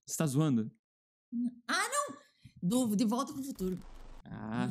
Você 0.05 0.17
tá 0.17 0.25
zoando? 0.25 0.71
Ah, 1.67 1.87
não! 1.89 2.17
Do 2.61 2.95
De 2.95 3.05
Volta 3.05 3.31
pro 3.33 3.43
Futuro. 3.43 3.77
Ah, 4.25 4.69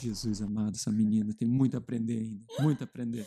Jesus 0.00 0.40
amado, 0.42 0.74
essa 0.76 0.90
menina 0.90 1.32
tem 1.34 1.46
muito 1.48 1.74
a 1.74 1.78
aprender 1.78 2.18
ainda. 2.18 2.44
Muito 2.60 2.82
a 2.82 2.84
aprender. 2.84 3.26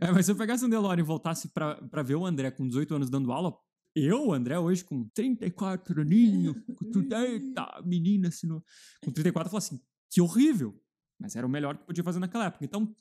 É, 0.00 0.10
mas 0.10 0.26
se 0.26 0.32
eu 0.32 0.36
pegasse 0.36 0.64
um 0.64 0.68
DeLorean 0.68 1.00
e 1.00 1.06
voltasse 1.06 1.48
pra, 1.48 1.76
pra 1.88 2.02
ver 2.02 2.16
o 2.16 2.26
André 2.26 2.50
com 2.50 2.66
18 2.66 2.94
anos 2.94 3.10
dando 3.10 3.30
aula, 3.32 3.56
eu, 3.94 4.28
o 4.28 4.32
André, 4.32 4.58
hoje 4.58 4.84
com 4.84 5.08
34 5.14 6.00
aninhos, 6.02 6.56
com 6.76 6.90
30, 6.90 7.26
eita, 7.26 7.82
menina, 7.84 8.28
assim, 8.28 8.46
no- 8.46 8.64
com 9.04 9.10
34, 9.12 9.46
eu 9.48 9.50
falo 9.50 9.58
assim, 9.58 9.80
que 10.10 10.20
horrível. 10.20 10.80
Mas 11.18 11.36
era 11.36 11.46
o 11.46 11.50
melhor 11.50 11.76
que 11.76 11.82
eu 11.82 11.86
podia 11.86 12.04
fazer 12.04 12.18
naquela 12.18 12.46
época. 12.46 12.64
Então, 12.64 12.94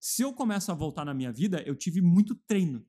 se 0.00 0.22
eu 0.22 0.32
começo 0.32 0.70
a 0.70 0.74
voltar 0.74 1.04
na 1.04 1.14
minha 1.14 1.32
vida, 1.32 1.62
eu 1.66 1.74
tive 1.74 2.00
muito 2.00 2.34
treino. 2.46 2.84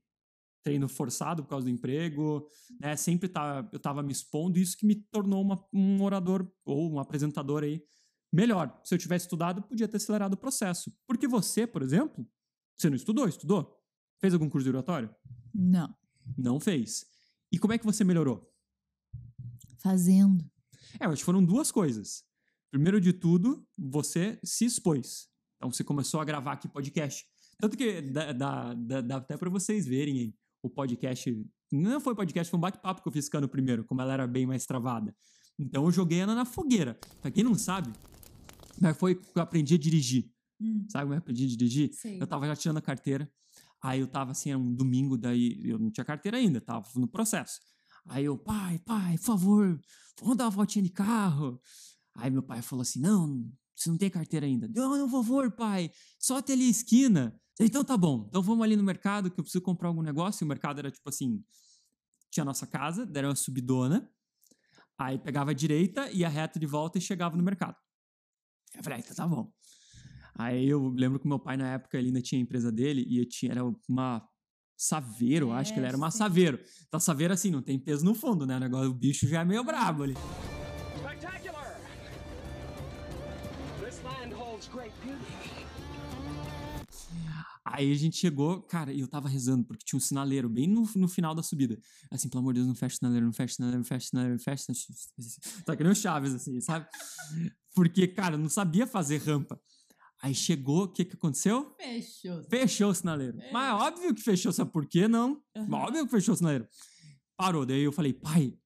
Treino 0.68 0.90
forçado 0.90 1.44
por 1.44 1.50
causa 1.50 1.66
do 1.66 1.70
emprego, 1.70 2.46
né? 2.82 2.96
Sempre 2.98 3.30
tá, 3.30 3.68
eu 3.72 3.80
tava 3.80 4.04
me 4.04 4.12
expondo, 4.12 4.60
isso 4.60 4.76
que 4.78 4.86
me 4.86 4.96
tornou 4.96 5.42
uma- 5.42 5.66
um 5.74 6.04
orador 6.04 6.46
ou 6.66 6.92
um 6.92 7.00
apresentador 7.00 7.64
aí 7.64 7.82
melhor. 8.34 8.82
Se 8.84 8.94
eu 8.94 9.00
tivesse 9.00 9.26
estudado, 9.26 9.62
podia 9.62 9.88
ter 9.88 9.96
acelerado 9.98 10.34
o 10.34 10.38
processo. 10.38 10.92
Porque 11.08 11.28
você, 11.28 11.66
por 11.66 11.82
exemplo, 11.82 12.28
você 12.78 12.90
não 12.90 12.98
estudou, 12.98 13.28
estudou? 13.28 13.74
Fez 14.20 14.34
algum 14.34 14.50
curso 14.50 14.66
de 14.66 14.70
oratório? 14.72 15.10
Não. 15.54 15.96
Não 16.38 16.60
fez. 16.60 17.06
E 17.52 17.58
como 17.58 17.72
é 17.74 17.78
que 17.78 17.86
você 17.86 18.04
melhorou? 18.04 18.52
Fazendo. 19.80 20.44
É, 21.00 21.06
eu 21.06 21.10
acho 21.12 21.20
que 21.22 21.26
foram 21.26 21.44
duas 21.44 21.72
coisas. 21.72 22.24
Primeiro 22.70 23.00
de 23.00 23.14
tudo, 23.14 23.66
você 23.78 24.38
se 24.44 24.66
expôs. 24.66 25.30
Então 25.56 25.72
você 25.72 25.84
começou 25.84 26.20
a 26.20 26.26
gravar 26.26 26.54
aqui 26.54 26.68
podcast. 26.68 27.24
Tanto 27.60 27.78
que 27.78 28.02
dá, 28.02 28.34
dá, 28.34 28.74
dá, 28.74 29.16
até 29.18 29.38
para 29.38 29.50
vocês 29.50 29.88
verem 29.88 30.20
hein, 30.20 30.38
o 30.62 30.70
podcast. 30.70 31.46
Não 31.72 32.00
foi 32.00 32.16
podcast, 32.16 32.50
foi 32.50 32.58
um 32.58 32.62
bate-papo 32.62 33.02
que 33.02 33.08
eu 33.08 33.12
fiz 33.12 33.30
com 33.30 33.38
a 33.38 33.48
primeiro, 33.48 33.84
como 33.86 34.02
ela 34.02 34.14
era 34.14 34.28
bem 34.28 34.46
mais 34.46 34.66
travada. 34.66 35.16
Então 35.60 35.86
eu 35.86 35.92
joguei 35.92 36.20
ela 36.20 36.36
na 36.36 36.46
fogueira. 36.46 36.98
Pra 37.22 37.32
quem 37.32 37.44
não 37.44 37.56
sabe, 37.56 37.92
mas 38.80 38.98
foi 38.98 39.16
que 39.16 39.38
eu 39.38 39.42
aprendi 39.42 39.76
a 39.76 39.78
dirigir. 39.78 40.30
Hum, 40.60 40.86
Sabe 40.90 41.04
como 41.06 41.14
eu 41.16 41.18
aprendi 41.20 41.46
a 41.46 41.48
dirigir? 41.48 41.94
sei. 41.94 42.22
Eu 42.22 42.28
tava 42.28 42.46
já 42.48 42.56
tirando 42.56 42.78
a 42.78 42.82
carteira. 42.82 43.30
Aí 43.82 44.00
eu 44.00 44.08
tava 44.08 44.32
assim, 44.32 44.50
era 44.50 44.58
um 44.58 44.74
domingo, 44.74 45.18
daí 45.18 45.60
eu 45.64 45.78
não 45.78 45.92
tinha 45.92 46.04
carteira 46.04 46.38
ainda, 46.38 46.60
tava 46.60 46.88
no 46.96 47.08
processo. 47.08 47.60
Aí 48.08 48.26
eu, 48.26 48.38
pai, 48.38 48.80
pai, 48.80 49.18
por 49.18 49.24
favor, 49.24 49.80
vamos 50.22 50.38
dar 50.38 50.46
uma 50.46 50.52
voltinha 50.52 50.82
de 50.84 50.90
carro. 50.90 51.62
Aí 52.16 52.32
meu 52.32 52.42
pai 52.42 52.62
falou 52.62 52.82
assim: 52.82 53.00
não, 53.00 53.46
você 53.78 53.90
não 53.90 53.98
tem 53.98 54.10
carteira 54.10 54.46
ainda. 54.46 54.68
Não, 54.68 54.98
não, 54.98 55.10
por 55.10 55.24
favor, 55.24 55.52
pai, 55.52 55.92
só 56.20 56.38
até 56.38 56.54
ali 56.54 56.66
a 56.66 56.70
esquina. 56.70 57.40
Então 57.60 57.84
tá 57.84 57.96
bom, 57.98 58.26
então 58.28 58.42
vamos 58.42 58.64
ali 58.64 58.76
no 58.76 58.84
mercado 58.84 59.32
que 59.32 59.40
eu 59.40 59.44
preciso 59.44 59.64
comprar 59.64 59.88
algum 59.88 60.02
negócio. 60.02 60.44
E 60.44 60.46
o 60.46 60.48
mercado 60.48 60.80
era 60.80 60.92
tipo 60.92 61.08
assim: 61.10 61.44
tinha 62.32 62.44
a 62.44 62.46
nossa 62.46 62.68
casa, 62.68 63.06
daí 63.06 63.20
era 63.20 63.30
uma 63.30 63.36
subidona. 63.36 64.10
Aí 65.00 65.18
pegava 65.20 65.52
a 65.52 65.54
direita, 65.54 66.10
ia 66.12 66.28
reto 66.28 66.60
de 66.60 66.66
volta 66.66 66.98
e 66.98 67.02
chegava 67.02 67.38
no 67.38 67.44
mercado. 67.44 67.76
Eu 68.76 68.84
falei, 68.84 68.98
ah, 68.98 69.02
então 69.02 69.16
tá 69.16 69.28
bom. 69.28 69.52
Aí 70.36 70.68
eu 70.68 70.90
lembro 70.90 71.20
que 71.20 71.28
meu 71.28 71.40
pai, 71.40 71.56
na 71.56 71.74
época, 71.74 71.98
ele 71.98 72.08
ainda 72.08 72.22
tinha 72.22 72.40
a 72.40 72.44
empresa 72.44 72.72
dele 72.72 73.06
e 73.08 73.20
eu 73.20 73.26
tinha, 73.28 73.52
era 73.52 73.64
uma 73.88 74.28
Saveiro, 74.76 75.52
acho 75.52 75.74
que 75.74 75.80
ele 75.80 75.88
É, 75.88 75.90
era 75.90 75.98
uma 75.98 76.12
sim. 76.12 76.20
Saveiro. 76.20 76.60
Então, 76.88 77.00
Saveiro, 77.00 77.34
assim, 77.34 77.50
não 77.50 77.64
tem 77.64 77.80
peso 77.80 78.06
no 78.06 78.14
fundo, 78.14 78.46
né? 78.46 78.58
O, 78.58 78.60
negócio, 78.60 78.92
o 78.92 78.94
bicho 78.94 79.28
já 79.28 79.42
é 79.42 79.46
meio 79.46 79.64
brabo 79.64 80.04
ali. 80.04 80.14
Spectacular! 81.00 81.82
Aí 87.66 87.92
a 87.92 87.96
gente 87.96 88.18
chegou, 88.18 88.62
cara, 88.62 88.94
e 88.94 89.02
eu 89.02 89.08
tava 89.08 89.28
rezando, 89.28 89.66
porque 89.66 89.86
tinha 89.86 89.98
um 89.98 90.02
sinaleiro 90.02 90.48
bem 90.48 90.68
no, 90.68 90.90
no 90.96 91.08
final 91.08 91.36
da 91.36 91.44
subida. 91.44 91.78
Assim, 92.10 92.30
pelo 92.30 92.40
amor 92.40 92.54
de 92.54 92.60
Deus, 92.60 92.68
não 92.68 92.76
fecha 92.76 92.96
o 92.96 92.98
sinaleiro, 92.98 93.26
não 93.26 93.34
fecha 93.34 93.52
o 93.52 93.56
sinaleiro, 93.56 93.78
não 93.80 93.84
fecha 93.84 94.06
o 94.06 94.08
sinaleiro, 94.10 94.34
não 94.36 94.44
fecha. 94.44 94.74
sinaleiro. 94.74 95.64
Tá 95.66 95.76
que 95.76 95.84
nem 95.84 95.92
o 95.92 95.96
Chaves, 95.96 96.34
assim, 96.34 96.62
sabe? 96.62 96.88
Porque, 97.76 98.08
cara, 98.08 98.36
eu 98.36 98.40
não 98.40 98.50
sabia 98.50 98.88
fazer 98.88 99.18
rampa. 99.18 99.60
Aí 100.22 100.34
chegou, 100.34 100.84
o 100.84 100.88
que 100.88 101.06
que 101.06 101.16
aconteceu? 101.16 101.76
Fechou. 101.78 102.44
Fechou 102.50 102.90
o 102.90 102.96
sinaleiro. 102.96 103.40
É. 103.40 103.52
Mas 103.52 103.82
óbvio 103.82 104.16
que 104.16 104.22
fechou, 104.22 104.52
sabe 104.52 104.72
por 104.72 104.88
quê? 104.88 105.08
Não. 105.08 105.42
Mas 105.56 105.82
Óbvio 105.88 106.06
que 106.06 106.12
fechou 106.12 106.34
o 106.34 106.38
sinaleiro. 106.38 106.68
Parou, 107.36 107.66
daí 107.66 107.84
eu 107.84 107.92
falei, 107.92 108.14
pai, 108.14 108.58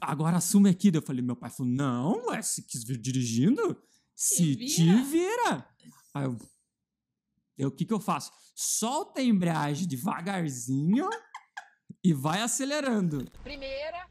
agora 0.00 0.36
assume 0.36 0.68
aqui. 0.70 0.90
Daí 0.90 1.00
eu 1.00 1.06
falei, 1.06 1.22
meu 1.22 1.34
pai 1.34 1.50
falou, 1.50 1.72
não, 1.72 2.26
ué, 2.26 2.40
se 2.42 2.62
quis 2.62 2.84
vir 2.84 2.98
dirigindo, 2.98 3.76
se 4.14 4.56
te 4.56 4.84
vira." 4.84 5.04
vira. 5.04 5.68
Aí 6.14 6.24
eu, 6.24 6.38
eu, 7.58 7.68
o 7.68 7.72
que 7.72 7.84
que 7.84 7.92
eu 7.92 8.00
faço? 8.00 8.32
Solta 8.54 9.20
a 9.20 9.24
embreagem 9.24 9.88
devagarzinho 9.88 11.08
e 12.02 12.12
vai 12.12 12.40
acelerando. 12.40 13.30
Primeira, 13.42 14.08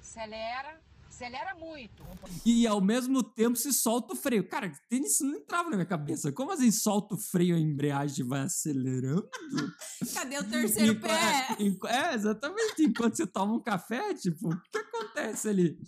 acelera, 0.00 0.80
acelera 1.14 1.54
muito. 1.54 2.02
E 2.44 2.66
ao 2.66 2.80
mesmo 2.80 3.22
tempo 3.22 3.56
se 3.56 3.72
solta 3.72 4.12
o 4.12 4.16
freio. 4.16 4.46
Cara, 4.48 4.72
isso 4.90 5.24
não 5.24 5.36
entrava 5.36 5.70
na 5.70 5.76
minha 5.76 5.86
cabeça. 5.86 6.32
Como 6.32 6.50
assim 6.50 6.70
solta 6.72 7.14
o 7.14 7.18
freio, 7.18 7.54
a 7.54 7.58
embreagem 7.58 8.26
vai 8.26 8.40
acelerando? 8.40 9.28
Cadê 10.12 10.38
o 10.38 10.44
terceiro 10.44 11.00
pé? 11.00 11.56
é, 11.88 12.10
É, 12.10 12.14
exatamente. 12.14 12.82
Enquanto 12.82 13.16
você 13.16 13.26
toma 13.26 13.54
um 13.54 13.62
café, 13.62 14.12
tipo, 14.14 14.52
o 14.52 14.60
que 14.70 14.78
acontece 14.78 15.48
ali? 15.48 15.78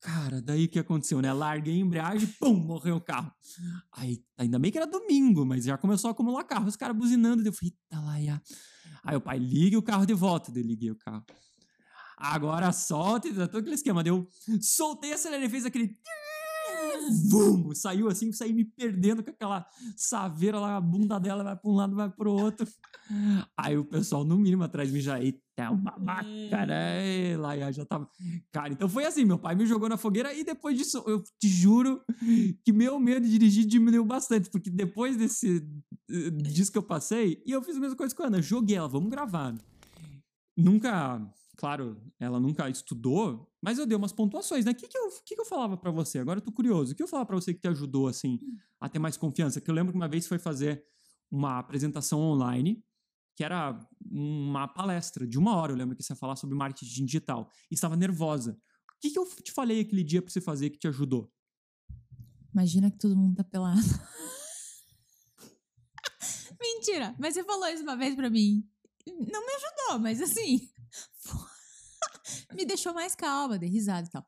Cara, 0.00 0.40
daí 0.40 0.64
o 0.64 0.68
que 0.68 0.78
aconteceu, 0.78 1.20
né? 1.20 1.32
Larguei 1.32 1.74
a 1.74 1.78
embreagem, 1.78 2.28
pum, 2.40 2.54
morreu 2.54 2.96
o 2.96 3.00
carro. 3.00 3.32
Aí, 3.92 4.24
ainda 4.38 4.58
bem 4.58 4.72
que 4.72 4.78
era 4.78 4.86
domingo, 4.86 5.44
mas 5.44 5.64
já 5.64 5.76
começou 5.76 6.08
a 6.08 6.12
acumular 6.12 6.44
carro, 6.44 6.66
os 6.66 6.76
caras 6.76 6.96
buzinando. 6.96 7.46
Eu 7.46 7.52
falei, 7.52 7.72
eita 7.72 8.04
lá, 8.04 8.20
ia. 8.20 8.42
Aí 9.02 9.16
o 9.16 9.20
pai, 9.20 9.38
ligue 9.38 9.76
o 9.76 9.82
carro 9.82 10.06
de 10.06 10.14
volta. 10.14 10.50
Daí 10.50 10.62
liguei 10.62 10.90
o 10.90 10.96
carro. 10.96 11.24
Agora 12.16 12.72
solta, 12.72 13.28
e 13.28 13.34
tá 13.34 13.46
todo 13.46 13.60
aquele 13.60 13.74
esquema. 13.74 14.02
Daí 14.02 14.12
eu 14.12 14.26
soltei, 14.60 15.12
acelerei, 15.12 15.48
fez 15.48 15.66
aquele. 15.66 15.96
Vum, 17.30 17.74
saiu 17.74 18.08
assim, 18.08 18.32
saí 18.32 18.52
me 18.52 18.64
perdendo 18.64 19.22
com 19.22 19.30
aquela 19.30 19.66
saveira 19.96 20.58
lá, 20.58 20.76
a 20.76 20.80
bunda 20.80 21.18
dela 21.18 21.42
vai 21.44 21.56
pra 21.56 21.70
um 21.70 21.74
lado, 21.74 21.94
vai 21.94 22.10
pro 22.10 22.32
outro. 22.32 22.66
Aí 23.56 23.76
o 23.76 23.84
pessoal, 23.84 24.24
no 24.24 24.36
mínimo, 24.38 24.62
atrás 24.62 24.88
de 24.88 24.94
mim 24.94 25.00
já, 25.00 25.20
eita, 25.20 25.40
é 25.56 25.68
um 25.68 25.76
babaca, 25.76 26.66
né? 26.66 27.36
Lá 27.36 27.56
já 27.56 27.70
já 27.72 27.84
tava. 27.84 28.08
Cara, 28.50 28.72
então 28.72 28.88
foi 28.88 29.04
assim: 29.04 29.24
meu 29.24 29.38
pai 29.38 29.54
me 29.54 29.66
jogou 29.66 29.88
na 29.88 29.96
fogueira 29.96 30.32
e 30.32 30.44
depois 30.44 30.76
disso, 30.76 31.02
eu 31.06 31.22
te 31.38 31.48
juro 31.48 32.02
que 32.64 32.72
meu 32.72 32.98
medo 32.98 33.24
de 33.24 33.30
dirigir 33.30 33.66
diminuiu 33.66 34.04
bastante, 34.04 34.48
porque 34.48 34.70
depois 34.70 35.16
desse 35.16 35.66
eh, 36.10 36.30
disso 36.30 36.72
que 36.72 36.78
eu 36.78 36.82
passei, 36.82 37.42
e 37.44 37.52
eu 37.52 37.62
fiz 37.62 37.76
a 37.76 37.80
mesma 37.80 37.96
coisa 37.96 38.14
com 38.14 38.22
a 38.22 38.26
Ana, 38.26 38.40
joguei 38.40 38.76
ela, 38.76 38.88
vamos 38.88 39.10
gravar. 39.10 39.54
Nunca, 40.56 41.20
claro, 41.56 42.00
ela 42.18 42.40
nunca 42.40 42.68
estudou, 42.68 43.50
mas 43.62 43.78
eu 43.78 43.86
dei 43.86 43.96
umas 43.96 44.12
pontuações, 44.12 44.64
né? 44.64 44.72
O 44.72 44.74
que, 44.74 44.88
que, 44.88 44.98
eu, 44.98 45.08
que, 45.24 45.34
que 45.34 45.40
eu 45.40 45.44
falava 45.44 45.76
pra 45.76 45.90
você? 45.90 46.18
Agora 46.18 46.38
eu 46.38 46.44
tô 46.44 46.52
curioso. 46.52 46.92
O 46.92 46.96
que 46.96 47.02
eu 47.02 47.08
falava 47.08 47.26
pra 47.26 47.36
você 47.36 47.54
que 47.54 47.60
te 47.60 47.68
ajudou, 47.68 48.08
assim, 48.08 48.38
a 48.80 48.88
ter 48.88 48.98
mais 48.98 49.16
confiança? 49.16 49.60
Que 49.60 49.70
eu 49.70 49.74
lembro 49.74 49.92
que 49.92 49.96
uma 49.96 50.08
vez 50.08 50.26
foi 50.26 50.38
fazer 50.38 50.84
uma 51.30 51.58
apresentação 51.58 52.20
online, 52.20 52.82
que 53.36 53.42
era 53.42 53.78
uma 54.10 54.68
palestra 54.68 55.26
de 55.26 55.38
uma 55.38 55.56
hora, 55.56 55.72
eu 55.72 55.76
lembro 55.76 55.96
que 55.96 56.02
você 56.02 56.12
ia 56.12 56.16
falar 56.16 56.36
sobre 56.36 56.56
marketing 56.56 57.04
digital, 57.04 57.50
e 57.70 57.74
estava 57.74 57.96
nervosa. 57.96 58.52
O 58.52 59.00
que, 59.00 59.10
que 59.10 59.18
eu 59.18 59.26
te 59.42 59.52
falei 59.52 59.80
aquele 59.80 60.04
dia 60.04 60.22
pra 60.22 60.30
você 60.30 60.40
fazer 60.40 60.70
que 60.70 60.78
te 60.78 60.88
ajudou? 60.88 61.32
Imagina 62.52 62.90
que 62.90 62.98
todo 62.98 63.16
mundo 63.16 63.34
tá 63.34 63.44
pelado. 63.44 63.80
Mentira, 66.60 67.14
mas 67.18 67.34
você 67.34 67.42
falou 67.42 67.66
isso 67.68 67.82
uma 67.82 67.96
vez 67.96 68.14
pra 68.14 68.30
mim. 68.30 68.64
Não 69.06 69.46
me 69.46 69.52
ajudou, 69.54 69.98
mas 70.00 70.20
assim. 70.20 70.68
me 72.54 72.64
deixou 72.64 72.94
mais 72.94 73.14
calma, 73.14 73.58
dei 73.58 73.68
risada 73.68 74.06
e 74.06 74.10
tal. 74.10 74.26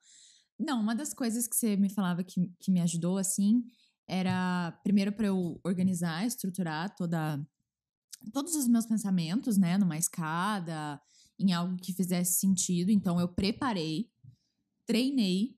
Não, 0.59 0.81
uma 0.81 0.95
das 0.95 1.13
coisas 1.13 1.47
que 1.47 1.57
você 1.57 1.77
me 1.77 1.91
falava 1.91 2.25
que, 2.25 2.51
que 2.59 2.71
me 2.71 2.81
ajudou, 2.81 3.19
assim, 3.19 3.65
era 4.09 4.73
primeiro 4.83 5.13
pra 5.13 5.27
eu 5.27 5.61
organizar, 5.65 6.27
estruturar 6.27 6.95
toda, 6.95 7.45
todos 8.33 8.55
os 8.55 8.67
meus 8.67 8.87
pensamentos, 8.87 9.59
né, 9.59 9.77
numa 9.77 9.99
escada, 9.99 11.01
em 11.39 11.53
algo 11.53 11.77
que 11.77 11.93
fizesse 11.93 12.39
sentido. 12.39 12.91
Então, 12.91 13.21
eu 13.21 13.29
preparei, 13.29 14.11
treinei 14.87 15.57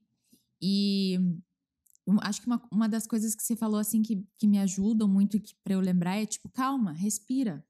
e 0.61 1.17
acho 2.21 2.41
que 2.41 2.47
uma, 2.47 2.61
uma 2.71 2.89
das 2.89 3.05
coisas 3.05 3.35
que 3.35 3.43
você 3.43 3.55
falou 3.55 3.79
assim 3.79 4.01
que, 4.01 4.25
que 4.37 4.47
me 4.47 4.59
ajudam 4.59 5.07
muito 5.07 5.39
para 5.63 5.73
eu 5.73 5.79
lembrar 5.79 6.17
é 6.17 6.25
tipo, 6.25 6.49
calma, 6.49 6.91
respira. 6.91 7.63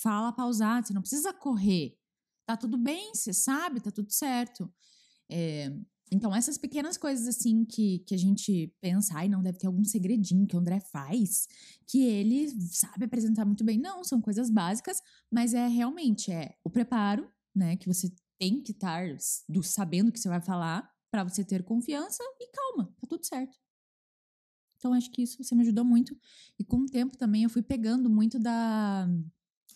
Fala 0.00 0.32
pausado, 0.32 0.86
você 0.86 0.94
não 0.94 1.02
precisa 1.02 1.32
correr. 1.32 1.96
Tá 2.46 2.56
tudo 2.56 2.78
bem, 2.78 3.14
você 3.14 3.32
sabe, 3.32 3.80
tá 3.80 3.90
tudo 3.90 4.10
certo. 4.10 4.72
É, 5.30 5.70
então, 6.10 6.34
essas 6.34 6.56
pequenas 6.56 6.96
coisas 6.96 7.26
assim 7.26 7.64
que, 7.64 7.98
que 8.00 8.14
a 8.14 8.18
gente 8.18 8.72
pensa, 8.80 9.14
ai, 9.16 9.28
não 9.28 9.42
deve 9.42 9.58
ter 9.58 9.66
algum 9.66 9.84
segredinho 9.84 10.46
que 10.46 10.56
o 10.56 10.58
André 10.58 10.80
faz, 10.80 11.46
que 11.86 12.02
ele 12.02 12.48
sabe 12.70 13.04
apresentar 13.04 13.44
muito 13.44 13.64
bem. 13.64 13.78
Não, 13.78 14.02
são 14.02 14.20
coisas 14.20 14.50
básicas, 14.50 15.02
mas 15.30 15.52
é 15.52 15.66
realmente 15.66 16.32
é 16.32 16.56
o 16.64 16.70
preparo, 16.70 17.30
né? 17.54 17.76
Que 17.76 17.86
você 17.86 18.10
tem 18.38 18.62
que 18.62 18.72
estar 18.72 19.04
do, 19.48 19.62
sabendo 19.62 20.12
que 20.12 20.18
você 20.18 20.28
vai 20.28 20.40
falar 20.40 20.88
para 21.10 21.24
você 21.24 21.44
ter 21.44 21.62
confiança 21.62 22.22
e 22.40 22.50
calma, 22.50 22.94
tá 23.00 23.06
tudo 23.06 23.24
certo. 23.26 23.58
Então 24.76 24.92
acho 24.92 25.10
que 25.10 25.22
isso 25.22 25.42
você 25.42 25.54
me 25.54 25.62
ajudou 25.62 25.84
muito 25.84 26.16
e 26.58 26.64
com 26.64 26.78
o 26.78 26.86
tempo 26.86 27.16
também 27.16 27.42
eu 27.42 27.50
fui 27.50 27.62
pegando 27.62 28.08
muito 28.08 28.38
da 28.38 29.08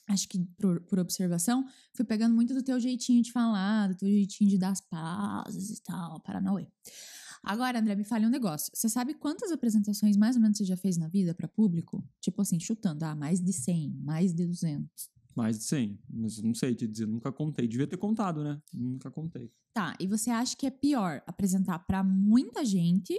acho 0.09 0.29
que 0.29 0.39
por, 0.59 0.81
por 0.83 0.99
observação, 0.99 1.65
fui 1.95 2.05
pegando 2.05 2.35
muito 2.35 2.55
do 2.55 2.63
teu 2.63 2.79
jeitinho 2.79 3.23
de 3.23 3.33
falar, 3.33 3.89
do 3.89 3.97
teu 3.97 4.09
jeitinho 4.09 4.51
de 4.51 4.59
dar 4.59 4.71
as 4.71 4.81
pausas 4.81 5.71
e 5.71 5.83
tal, 5.83 6.21
Paranauê. 6.21 6.67
Agora, 7.43 7.81
André, 7.81 7.97
me 7.97 8.05
fale 8.05 8.25
um 8.25 8.31
negócio. 8.31 8.71
Você 8.73 8.89
sabe 8.89 9.15
quantas 9.15 9.51
apresentações 9.51 10.17
mais 10.17 10.37
ou 10.37 10.43
menos 10.43 10.59
você 10.59 10.65
já 10.65 10.77
fez 10.77 10.97
na 10.97 11.09
vida 11.09 11.35
para 11.35 11.49
público? 11.49 12.05
Tipo 12.21 12.43
assim, 12.43 12.61
chutando, 12.61 13.05
ah, 13.05 13.17
mais 13.17 13.41
de 13.41 13.53
100, 13.53 13.97
mais 14.01 14.33
de 14.33 14.47
200. 14.47 14.89
Mais 15.35 15.59
de 15.59 15.65
100, 15.65 15.99
mas 16.09 16.43
não 16.43 16.55
sei 16.55 16.75
te 16.75 16.87
dizer, 16.87 17.07
nunca 17.07 17.33
contei. 17.33 17.67
Devia 17.67 17.87
ter 17.87 17.97
contado, 17.97 18.45
né? 18.45 18.61
Nunca 18.73 19.11
contei. 19.11 19.51
Tá, 19.75 19.97
e 19.99 20.07
você 20.07 20.31
acha 20.31 20.55
que 20.55 20.67
é 20.67 20.71
pior 20.71 21.23
apresentar 21.27 21.81
pra 21.81 22.05
muita 22.05 22.65
gente 22.65 23.19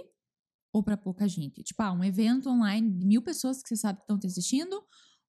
ou 0.72 0.82
pra 0.82 0.96
pouca 0.96 1.28
gente? 1.28 1.62
Tipo, 1.62 1.82
ah, 1.82 1.92
um 1.92 2.04
evento 2.04 2.48
online 2.48 2.90
de 2.92 3.04
mil 3.04 3.20
pessoas 3.20 3.62
que 3.62 3.68
você 3.68 3.76
sabe 3.76 3.98
que 3.98 4.04
estão 4.04 4.18
te 4.18 4.26
assistindo, 4.26 4.80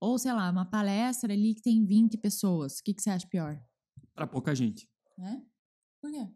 Ou, 0.05 0.19
sei 0.19 0.31
lá, 0.33 0.51
uma 0.51 0.65
palestra 0.65 1.33
ali 1.33 1.55
que 1.55 1.63
tem 1.63 1.83
20 1.83 2.19
pessoas. 2.19 2.77
O 2.77 2.83
que, 2.83 2.93
que 2.93 3.01
você 3.01 3.09
acha 3.09 3.25
pior? 3.25 3.59
Pra 4.13 4.27
pouca 4.27 4.53
gente. 4.53 4.87
É? 5.17 5.41
Por 5.99 6.11
quê? 6.11 6.27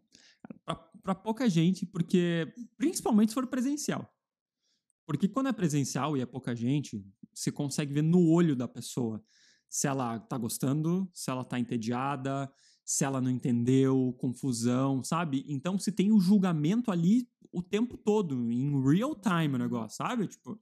Pra 1.04 1.14
pouca 1.14 1.48
gente, 1.48 1.86
porque. 1.86 2.52
Principalmente 2.76 3.28
se 3.28 3.34
for 3.34 3.46
presencial. 3.46 4.12
Porque 5.06 5.28
quando 5.28 5.50
é 5.50 5.52
presencial 5.52 6.16
e 6.16 6.20
é 6.20 6.26
pouca 6.26 6.52
gente, 6.56 7.00
você 7.32 7.52
consegue 7.52 7.92
ver 7.94 8.02
no 8.02 8.28
olho 8.28 8.56
da 8.56 8.66
pessoa 8.66 9.22
se 9.68 9.86
ela 9.86 10.18
tá 10.18 10.36
gostando, 10.36 11.08
se 11.14 11.30
ela 11.30 11.44
tá 11.44 11.56
entediada, 11.56 12.52
se 12.84 13.04
ela 13.04 13.20
não 13.20 13.30
entendeu, 13.30 14.12
confusão, 14.18 15.04
sabe? 15.04 15.44
Então 15.48 15.78
se 15.78 15.92
tem 15.92 16.10
o 16.10 16.18
julgamento 16.18 16.90
ali 16.90 17.28
o 17.52 17.62
tempo 17.62 17.96
todo, 17.96 18.50
em 18.50 18.82
real 18.82 19.14
time 19.14 19.54
o 19.54 19.58
negócio, 19.58 19.96
sabe? 19.96 20.26
Tipo. 20.26 20.58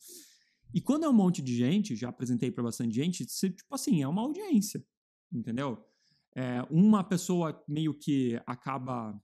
E 0.74 0.80
quando 0.80 1.04
é 1.04 1.08
um 1.08 1.12
monte 1.12 1.40
de 1.42 1.56
gente, 1.56 1.96
já 1.96 2.08
apresentei 2.08 2.50
pra 2.50 2.62
bastante 2.62 2.94
gente, 2.94 3.24
você, 3.24 3.50
tipo 3.50 3.74
assim, 3.74 4.02
é 4.02 4.08
uma 4.08 4.22
audiência, 4.22 4.84
entendeu? 5.32 5.84
É, 6.36 6.62
uma 6.70 7.02
pessoa 7.02 7.62
meio 7.66 7.94
que 7.94 8.40
acaba 8.46 9.18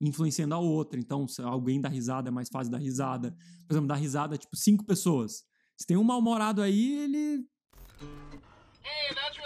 influenciando 0.00 0.54
a 0.54 0.58
outra. 0.58 0.98
Então, 0.98 1.28
se 1.28 1.42
alguém 1.42 1.80
dá 1.80 1.88
risada, 1.88 2.28
é 2.28 2.30
mais 2.32 2.48
fácil 2.48 2.72
dar 2.72 2.78
risada. 2.78 3.32
Por 3.66 3.74
exemplo, 3.74 3.88
dar 3.88 3.96
risada, 3.96 4.36
tipo, 4.38 4.56
cinco 4.56 4.84
pessoas. 4.84 5.44
Se 5.76 5.86
tem 5.86 5.96
um 5.96 6.04
mal-humorado 6.04 6.62
aí, 6.62 6.98
ele. 7.02 7.46
Hey, 8.82 9.14
that's. 9.14 9.38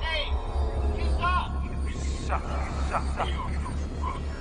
Hey, 0.00 0.30
stop. 1.14 1.62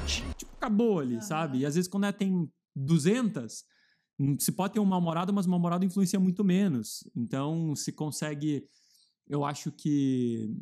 Tipo, 0.07 0.51
acabou 0.57 0.99
ali, 0.99 1.21
sabe? 1.21 1.59
E 1.59 1.65
às 1.65 1.75
vezes, 1.75 1.89
quando 1.89 2.05
é, 2.05 2.11
tem 2.11 2.51
200, 2.75 3.53
hum, 3.53 3.65
se 4.39 4.51
pode 4.51 4.73
ter 4.73 4.79
um 4.79 4.85
mal-humorado, 4.85 5.33
mas 5.33 5.45
o 5.45 5.49
mal-humorado 5.49 5.85
influencia 5.85 6.19
muito 6.19 6.43
menos. 6.43 7.09
Então, 7.15 7.75
se 7.75 7.91
consegue. 7.91 8.67
Eu 9.27 9.45
acho 9.45 9.71
que 9.71 10.53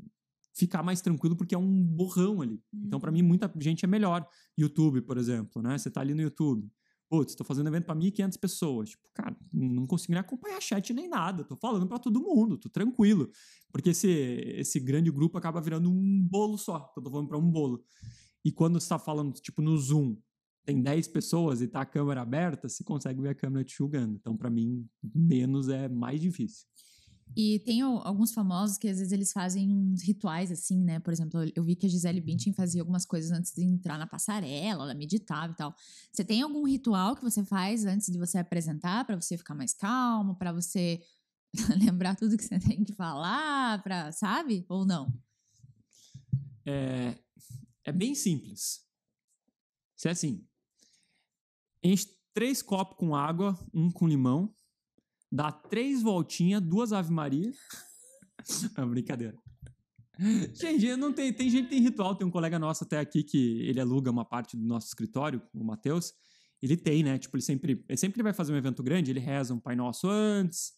ficar 0.53 0.83
mais 0.83 1.01
tranquilo 1.01 1.35
porque 1.35 1.55
é 1.55 1.57
um 1.57 1.83
borrão 1.83 2.41
ali. 2.41 2.61
Então, 2.73 2.99
pra 2.99 3.11
mim, 3.11 3.21
muita 3.21 3.51
gente 3.59 3.85
é 3.85 3.87
melhor. 3.87 4.27
YouTube, 4.57 5.01
por 5.01 5.17
exemplo, 5.17 5.61
né? 5.61 5.77
Você 5.77 5.89
tá 5.89 6.01
ali 6.01 6.13
no 6.13 6.21
YouTube. 6.21 6.69
Putz, 7.09 7.33
tô 7.33 7.43
fazendo 7.43 7.67
evento 7.67 7.85
pra 7.85 7.95
1.500 7.95 8.39
pessoas. 8.39 8.89
Tipo, 8.91 9.09
cara, 9.15 9.35
não 9.51 9.87
consigo 9.87 10.13
nem 10.13 10.19
acompanhar 10.19 10.61
chat 10.61 10.93
nem 10.93 11.09
nada. 11.09 11.43
Tô 11.43 11.55
falando 11.55 11.87
pra 11.87 11.97
todo 11.97 12.21
mundo, 12.21 12.57
tô 12.57 12.69
tranquilo. 12.69 13.31
Porque 13.71 13.89
esse, 13.89 14.07
esse 14.07 14.79
grande 14.79 15.09
grupo 15.09 15.37
acaba 15.37 15.59
virando 15.59 15.89
um 15.89 16.27
bolo 16.29 16.57
só. 16.57 16.93
Eu 16.95 17.01
tô 17.01 17.09
falando 17.09 17.27
pra 17.27 17.37
um 17.37 17.49
bolo. 17.49 17.83
E 18.45 18.51
quando 18.51 18.79
você 18.79 18.89
tá 18.89 18.99
falando, 18.99 19.33
tipo, 19.33 19.61
no 19.61 19.75
Zoom, 19.77 20.17
tem 20.69 20.79
10 20.79 21.07
pessoas 21.07 21.61
e 21.63 21.67
tá 21.67 21.81
a 21.81 21.85
câmera 21.85 22.21
aberta, 22.21 22.69
você 22.69 22.83
consegue 22.83 23.19
ver 23.19 23.29
a 23.29 23.35
câmera 23.35 23.63
te 23.65 23.75
julgando. 23.75 24.13
Então, 24.13 24.37
pra 24.37 24.51
mim, 24.51 24.87
menos 25.15 25.67
é 25.67 25.89
mais 25.89 26.21
difícil. 26.21 26.67
E 27.35 27.57
tem 27.65 27.81
al- 27.81 28.05
alguns 28.05 28.31
famosos 28.31 28.77
que 28.77 28.87
às 28.87 28.99
vezes 28.99 29.11
eles 29.11 29.31
fazem 29.31 29.71
uns 29.71 30.03
rituais 30.03 30.51
assim, 30.51 30.83
né? 30.83 30.99
Por 30.99 31.11
exemplo, 31.11 31.39
eu 31.55 31.63
vi 31.63 31.75
que 31.75 31.87
a 31.87 31.89
Gisele 31.89 32.21
Bündchen 32.21 32.53
fazia 32.53 32.83
algumas 32.83 33.03
coisas 33.03 33.31
antes 33.31 33.51
de 33.51 33.63
entrar 33.63 33.97
na 33.97 34.05
passarela, 34.05 34.83
ela 34.83 34.93
meditava 34.93 35.53
e 35.53 35.55
tal. 35.55 35.73
Você 36.11 36.23
tem 36.23 36.43
algum 36.43 36.63
ritual 36.67 37.15
que 37.15 37.23
você 37.23 37.43
faz 37.43 37.83
antes 37.85 38.11
de 38.11 38.19
você 38.19 38.37
apresentar 38.37 39.05
pra 39.05 39.19
você 39.19 39.35
ficar 39.37 39.55
mais 39.55 39.73
calmo, 39.73 40.35
pra 40.35 40.51
você 40.51 41.01
lembrar 41.83 42.15
tudo 42.15 42.37
que 42.37 42.43
você 42.43 42.59
tem 42.59 42.83
que 42.83 42.93
falar, 42.93 43.81
para, 43.81 44.11
sabe? 44.11 44.65
Ou 44.69 44.85
não? 44.85 45.11
É, 46.63 47.15
é 47.85 47.91
bem 47.91 48.13
simples. 48.13 48.87
Se 49.95 50.07
é 50.07 50.11
assim, 50.11 50.47
enche 51.83 52.07
três 52.33 52.61
copos 52.61 52.97
com 52.97 53.15
água, 53.15 53.57
um 53.73 53.91
com 53.91 54.07
limão, 54.07 54.53
dá 55.31 55.51
três 55.51 56.01
voltinhas, 56.01 56.61
duas 56.61 56.93
Ave 56.93 57.11
Maria. 57.11 57.51
Não, 58.77 58.89
brincadeira. 58.89 59.37
Gente, 60.53 60.97
não 60.97 61.13
tem, 61.13 61.31
tem 61.31 61.49
gente 61.49 61.65
que 61.65 61.69
tem 61.69 61.81
ritual. 61.81 62.13
Tem 62.13 62.27
um 62.27 62.31
colega 62.31 62.59
nosso 62.59 62.83
até 62.83 62.99
aqui 62.99 63.23
que 63.23 63.61
ele 63.61 63.79
aluga 63.79 64.11
uma 64.11 64.25
parte 64.25 64.57
do 64.57 64.65
nosso 64.65 64.87
escritório, 64.87 65.41
o 65.53 65.63
Matheus. 65.63 66.13
Ele 66.61 66.75
tem, 66.75 67.03
né? 67.03 67.17
Tipo, 67.17 67.37
ele 67.37 67.43
sempre, 67.43 67.85
ele 67.87 67.97
sempre 67.97 68.21
vai 68.21 68.33
fazer 68.33 68.51
um 68.51 68.57
evento 68.57 68.83
grande, 68.83 69.11
ele 69.11 69.19
reza 69.21 69.53
um 69.53 69.59
Pai 69.59 69.77
Nosso 69.77 70.09
antes, 70.09 70.73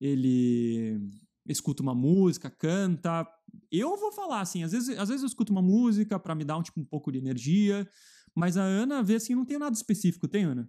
ele 0.00 1.00
escuta 1.46 1.82
uma 1.82 1.94
música, 1.94 2.50
canta. 2.50 3.26
Eu 3.70 3.96
vou 3.96 4.12
falar 4.12 4.40
assim, 4.40 4.62
às 4.62 4.72
vezes, 4.72 4.98
às 4.98 5.08
vezes 5.08 5.22
eu 5.22 5.28
escuto 5.28 5.52
uma 5.52 5.62
música 5.62 6.18
pra 6.18 6.34
me 6.34 6.44
dar 6.44 6.56
um, 6.56 6.62
tipo, 6.62 6.80
um 6.80 6.84
pouco 6.84 7.12
de 7.12 7.18
energia, 7.18 7.88
mas 8.34 8.56
a 8.56 8.62
Ana 8.62 9.02
vê 9.02 9.16
assim, 9.16 9.34
não 9.34 9.44
tem 9.44 9.58
nada 9.58 9.74
específico, 9.74 10.26
tem, 10.26 10.44
Ana? 10.44 10.68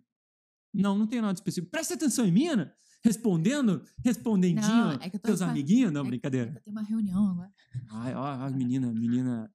Não, 0.74 0.98
não 0.98 1.08
tem 1.08 1.22
nada 1.22 1.34
específico. 1.34 1.72
Presta 1.72 1.94
atenção 1.94 2.26
em 2.26 2.32
mim, 2.32 2.48
Ana. 2.48 2.76
Respondendo, 3.04 3.84
respondendinho, 4.04 4.68
Não, 4.68 4.92
é 4.94 5.10
que 5.10 5.20
teus 5.20 5.40
amiguinhos, 5.40 5.92
não, 5.92 6.02
é 6.02 6.08
brincadeira. 6.08 6.60
Tenho 6.64 6.76
uma 6.76 6.82
reunião 6.82 7.30
agora. 7.30 7.54
Ai, 7.92 8.16
ó, 8.16 8.50
menina, 8.50 8.92
menina, 8.92 9.52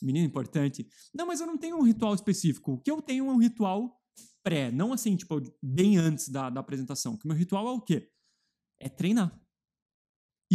menina 0.00 0.26
importante. 0.26 0.88
Não, 1.14 1.26
mas 1.26 1.38
eu 1.38 1.46
não 1.46 1.58
tenho 1.58 1.76
um 1.76 1.82
ritual 1.82 2.14
específico. 2.14 2.72
O 2.72 2.78
que 2.78 2.90
eu 2.90 3.02
tenho 3.02 3.28
é 3.28 3.30
um 3.30 3.36
ritual 3.36 4.00
pré, 4.42 4.72
não 4.72 4.90
assim, 4.92 5.16
tipo, 5.16 5.38
bem 5.62 5.98
antes 5.98 6.30
da, 6.30 6.48
da 6.48 6.60
apresentação. 6.60 7.14
Que 7.16 7.26
o 7.26 7.28
meu 7.28 7.36
ritual 7.36 7.68
é 7.68 7.72
o 7.72 7.80
quê? 7.80 8.08
É 8.80 8.88
treinar. 8.88 9.38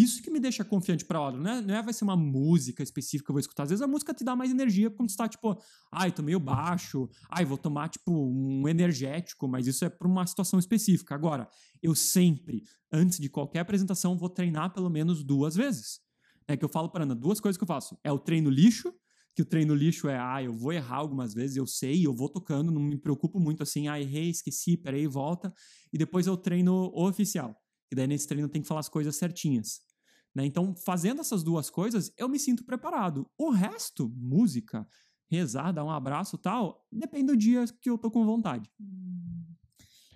Isso 0.01 0.21
que 0.21 0.31
me 0.31 0.39
deixa 0.39 0.63
confiante 0.63 1.03
pra 1.03 1.19
hora. 1.19 1.35
Não 1.35 1.51
é, 1.51 1.62
não 1.62 1.75
é 1.75 1.81
vai 1.81 1.93
ser 1.93 2.05
uma 2.05 2.15
música 2.15 2.81
específica 2.81 3.25
que 3.25 3.31
eu 3.31 3.33
vou 3.33 3.41
escutar. 3.41 3.63
Às 3.63 3.69
vezes 3.69 3.81
a 3.81 3.88
música 3.88 4.13
te 4.13 4.23
dá 4.23 4.33
mais 4.33 4.49
energia 4.49 4.89
quando 4.89 5.09
você 5.09 5.17
tá, 5.17 5.27
tipo, 5.27 5.62
ai, 5.91 6.09
tô 6.09 6.23
meio 6.23 6.39
baixo, 6.39 7.09
ai, 7.29 7.43
vou 7.43 7.57
tomar, 7.57 7.89
tipo, 7.89 8.09
um 8.13 8.65
energético, 8.65 9.45
mas 9.45 9.67
isso 9.67 9.83
é 9.83 9.89
pra 9.89 10.07
uma 10.07 10.25
situação 10.25 10.57
específica. 10.57 11.13
Agora, 11.13 11.49
eu 11.83 11.93
sempre, 11.93 12.63
antes 12.89 13.19
de 13.19 13.27
qualquer 13.29 13.59
apresentação, 13.59 14.17
vou 14.17 14.29
treinar 14.29 14.73
pelo 14.73 14.89
menos 14.89 15.21
duas 15.21 15.55
vezes. 15.55 15.99
É 16.47 16.55
que 16.55 16.63
eu 16.63 16.69
falo 16.69 16.89
para 16.89 17.03
Ana, 17.03 17.13
duas 17.13 17.41
coisas 17.41 17.57
que 17.57 17.63
eu 17.63 17.67
faço. 17.67 17.97
É 18.01 18.12
o 18.12 18.17
treino 18.17 18.49
lixo, 18.49 18.93
que 19.35 19.41
o 19.41 19.45
treino 19.45 19.75
lixo 19.75 20.07
é, 20.07 20.17
ah, 20.17 20.41
eu 20.41 20.53
vou 20.53 20.71
errar 20.71 20.97
algumas 20.97 21.33
vezes, 21.33 21.57
eu 21.57 21.67
sei, 21.67 22.05
eu 22.05 22.13
vou 22.13 22.29
tocando, 22.29 22.71
não 22.71 22.81
me 22.81 22.97
preocupo 22.97 23.38
muito 23.38 23.63
assim, 23.63 23.89
ah, 23.89 23.99
errei, 23.99 24.29
esqueci, 24.29 24.77
peraí, 24.77 25.07
volta. 25.07 25.53
E 25.91 25.97
depois 25.97 26.25
é 26.25 26.31
o 26.31 26.38
treino 26.38 26.89
oficial, 26.95 27.53
que 27.89 27.95
daí 27.95 28.07
nesse 28.07 28.27
treino 28.27 28.47
tem 28.47 28.62
que 28.62 28.67
falar 28.67 28.79
as 28.79 28.89
coisas 28.89 29.15
certinhas. 29.17 29.88
Né? 30.35 30.45
Então, 30.45 30.75
fazendo 30.75 31.21
essas 31.21 31.43
duas 31.43 31.69
coisas, 31.69 32.11
eu 32.17 32.29
me 32.29 32.39
sinto 32.39 32.63
preparado. 32.63 33.29
O 33.37 33.49
resto, 33.49 34.09
música, 34.15 34.87
rezar, 35.29 35.71
dar 35.71 35.83
um 35.83 35.91
abraço 35.91 36.37
tal, 36.37 36.87
depende 36.91 37.27
do 37.27 37.37
dia 37.37 37.65
que 37.81 37.89
eu 37.89 37.97
tô 37.97 38.09
com 38.09 38.25
vontade. 38.25 38.69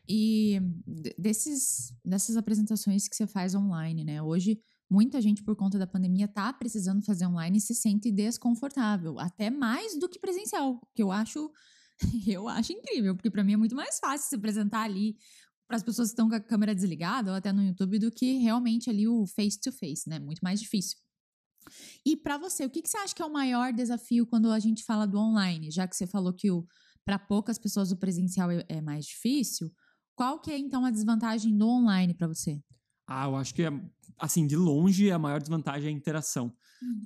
E 0.08 0.60
de- 0.86 1.16
desses, 1.18 1.94
dessas 2.04 2.36
apresentações 2.36 3.08
que 3.08 3.16
você 3.16 3.26
faz 3.26 3.56
online, 3.56 4.04
né? 4.04 4.22
Hoje, 4.22 4.60
muita 4.90 5.22
gente, 5.22 5.44
por 5.44 5.56
conta 5.56 5.78
da 5.80 5.88
pandemia, 5.88 6.28
tá 6.28 6.52
precisando 6.52 7.02
fazer 7.04 7.26
online 7.26 7.58
e 7.58 7.62
se 7.62 7.74
sente 7.74 8.12
desconfortável, 8.12 9.18
até 9.20 9.50
mais 9.50 9.98
do 9.98 10.10
que 10.10 10.20
presencial, 10.20 10.80
que 10.94 11.02
eu 11.02 11.12
acho, 11.12 11.50
eu 12.28 12.48
acho 12.48 12.74
incrível, 12.74 13.16
porque 13.16 13.32
para 13.32 13.44
mim 13.44 13.54
é 13.54 13.58
muito 13.58 13.76
mais 13.76 13.98
fácil 14.00 14.30
se 14.30 14.36
apresentar 14.36 14.82
ali 14.82 15.16
para 15.74 15.78
as 15.78 15.84
pessoas 15.84 16.10
que 16.10 16.14
estão 16.14 16.30
com 16.30 16.36
a 16.36 16.40
câmera 16.40 16.76
desligada 16.76 17.32
ou 17.32 17.36
até 17.36 17.52
no 17.52 17.64
YouTube 17.64 17.98
do 17.98 18.12
que 18.12 18.38
realmente 18.38 18.92
ali 18.92 19.08
o 19.08 19.26
face 19.26 19.60
to 19.60 19.72
face, 19.72 20.08
né? 20.08 20.20
Muito 20.20 20.42
mais 20.42 20.60
difícil. 20.60 21.00
E 22.06 22.16
para 22.16 22.38
você, 22.38 22.64
o 22.64 22.70
que, 22.70 22.82
que 22.82 22.90
você 22.90 22.98
acha 22.98 23.16
que 23.16 23.22
é 23.24 23.26
o 23.26 23.34
maior 23.34 23.74
desafio 23.74 24.28
quando 24.28 24.52
a 24.52 24.60
gente 24.60 24.84
fala 24.84 25.08
do 25.08 25.18
online? 25.18 25.72
Já 25.72 25.88
que 25.88 25.96
você 25.96 26.06
falou 26.06 26.32
que 26.32 26.48
para 27.04 27.18
poucas 27.18 27.58
pessoas 27.58 27.92
o 27.92 27.98
presencial 27.98 28.52
é- 28.52 28.64
é 28.70 28.82
mais 28.82 29.06
difícil, 29.06 29.72
qual 30.16 30.40
que 30.40 30.52
é 30.52 30.58
então 30.60 30.86
a 30.86 30.92
desvantagem 30.92 31.58
do 31.58 31.68
online 31.68 32.14
pra 32.14 32.28
você? 32.28 32.62
Ah, 33.08 33.26
eu 33.26 33.36
acho 33.36 33.54
que, 33.56 33.64
é, 33.64 33.72
assim, 34.20 34.46
de 34.46 34.56
longe, 34.56 35.12
a 35.12 35.18
maior 35.18 35.40
desvantagem 35.40 35.90
é 35.90 35.94
a 35.94 35.98
interação. 35.98 36.56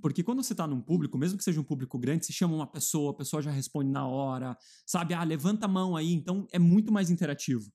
Porque 0.01 0.23
quando 0.23 0.43
você 0.43 0.53
tá 0.53 0.67
num 0.67 0.81
público, 0.81 1.17
mesmo 1.17 1.37
que 1.37 1.43
seja 1.43 1.59
um 1.59 1.63
público 1.63 1.97
grande, 1.97 2.25
você 2.25 2.33
chama 2.33 2.55
uma 2.55 2.67
pessoa, 2.67 3.11
a 3.11 3.15
pessoa 3.15 3.41
já 3.41 3.49
responde 3.49 3.89
na 3.89 4.07
hora, 4.07 4.55
sabe? 4.85 5.13
Ah, 5.13 5.23
levanta 5.23 5.65
a 5.65 5.69
mão 5.69 5.95
aí. 5.95 6.13
Então, 6.13 6.47
é 6.51 6.59
muito 6.59 6.91
mais 6.91 7.09
interativo. 7.09 7.71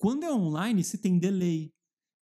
Quando 0.00 0.24
é 0.24 0.32
online, 0.32 0.82
você 0.82 0.96
tem 0.96 1.18
delay. 1.18 1.70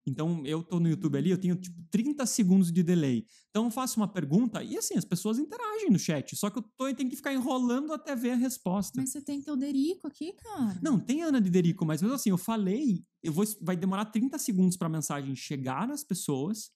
Então, 0.04 0.44
eu 0.44 0.64
tô 0.64 0.80
no 0.80 0.88
YouTube 0.88 1.16
ali, 1.16 1.30
eu 1.30 1.38
tenho, 1.38 1.54
tipo, 1.54 1.80
30 1.92 2.26
segundos 2.26 2.72
de 2.72 2.82
delay. 2.82 3.24
Então, 3.50 3.66
eu 3.66 3.70
faço 3.70 4.00
uma 4.00 4.08
pergunta 4.08 4.64
e, 4.64 4.76
assim, 4.76 4.96
as 4.96 5.04
pessoas 5.04 5.38
interagem 5.38 5.88
no 5.88 5.98
chat. 5.98 6.34
Só 6.34 6.50
que 6.50 6.58
eu, 6.58 6.62
tô, 6.76 6.88
eu 6.88 6.94
tenho 6.96 7.08
que 7.08 7.14
ficar 7.14 7.32
enrolando 7.32 7.92
até 7.92 8.16
ver 8.16 8.30
a 8.32 8.34
resposta. 8.34 9.00
Mas 9.00 9.10
você 9.10 9.22
tem 9.22 9.40
teu 9.40 9.56
Derico 9.56 10.08
aqui, 10.08 10.32
cara. 10.32 10.80
Não, 10.82 10.98
tem 10.98 11.22
Ana 11.22 11.40
de 11.40 11.50
Derico, 11.50 11.86
mas 11.86 12.02
mesmo 12.02 12.16
assim, 12.16 12.30
eu 12.30 12.38
falei, 12.38 13.04
eu 13.22 13.32
vou, 13.32 13.44
vai 13.60 13.76
demorar 13.76 14.06
30 14.06 14.36
segundos 14.38 14.76
para 14.76 14.88
a 14.88 14.90
mensagem 14.90 15.36
chegar 15.36 15.86
nas 15.86 16.02
pessoas, 16.02 16.72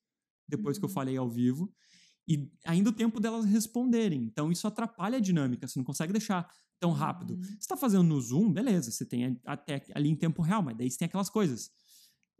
depois 0.48 0.78
que 0.78 0.84
eu 0.84 0.88
falei 0.88 1.16
ao 1.16 1.28
vivo, 1.28 1.72
e 2.26 2.50
ainda 2.66 2.90
o 2.90 2.92
tempo 2.92 3.20
delas 3.20 3.44
responderem. 3.44 4.22
Então 4.22 4.50
isso 4.52 4.66
atrapalha 4.66 5.18
a 5.18 5.20
dinâmica, 5.20 5.66
você 5.66 5.78
não 5.78 5.84
consegue 5.84 6.12
deixar 6.12 6.48
tão 6.80 6.90
rápido. 6.92 7.36
Você 7.36 7.58
está 7.58 7.76
fazendo 7.76 8.04
no 8.04 8.20
Zoom, 8.20 8.52
beleza, 8.52 8.90
você 8.90 9.04
tem 9.04 9.40
até 9.44 9.84
ali 9.94 10.08
em 10.08 10.16
tempo 10.16 10.42
real, 10.42 10.62
mas 10.62 10.76
daí 10.76 10.90
você 10.90 10.98
tem 10.98 11.06
aquelas 11.06 11.30
coisas. 11.30 11.70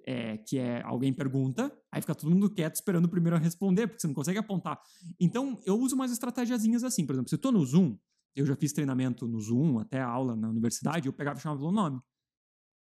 é, 0.06 0.36
que 0.38 0.58
é 0.58 0.82
alguém 0.82 1.12
pergunta, 1.12 1.72
aí 1.90 2.00
fica 2.00 2.14
todo 2.14 2.30
mundo 2.30 2.50
quieto 2.50 2.74
esperando 2.74 3.04
o 3.04 3.08
primeiro 3.08 3.36
a 3.36 3.38
responder, 3.38 3.86
porque 3.86 4.00
você 4.00 4.06
não 4.06 4.14
consegue 4.14 4.38
apontar. 4.38 4.80
Então, 5.18 5.60
eu 5.64 5.78
uso 5.78 5.94
umas 5.94 6.10
estratégiazinhas 6.10 6.84
assim. 6.84 7.06
Por 7.06 7.14
exemplo, 7.14 7.28
se 7.28 7.34
eu 7.34 7.38
tô 7.38 7.52
no 7.52 7.64
Zoom, 7.64 7.96
eu 8.34 8.46
já 8.46 8.56
fiz 8.56 8.72
treinamento 8.72 9.26
no 9.26 9.40
Zoom, 9.40 9.78
até 9.78 10.00
aula 10.00 10.34
na 10.34 10.48
universidade, 10.48 11.06
eu 11.06 11.12
pegava 11.12 11.38
e 11.38 11.42
chamava 11.42 11.60
pelo 11.60 11.72
nome. 11.72 12.00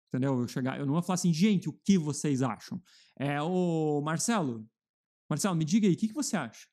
Entendeu? 0.08 0.40
Eu, 0.40 0.48
chegar, 0.48 0.78
eu 0.78 0.86
não 0.86 0.94
ia 0.96 1.02
falar 1.02 1.14
assim, 1.14 1.32
gente, 1.32 1.68
o 1.68 1.72
que 1.72 1.98
vocês 1.98 2.42
acham? 2.42 2.80
É, 3.18 3.40
o 3.42 4.00
Marcelo, 4.00 4.66
Marcelo, 5.28 5.56
me 5.56 5.64
diga 5.64 5.86
aí, 5.86 5.94
o 5.94 5.96
que, 5.96 6.08
que 6.08 6.14
você 6.14 6.36
acha? 6.36 6.66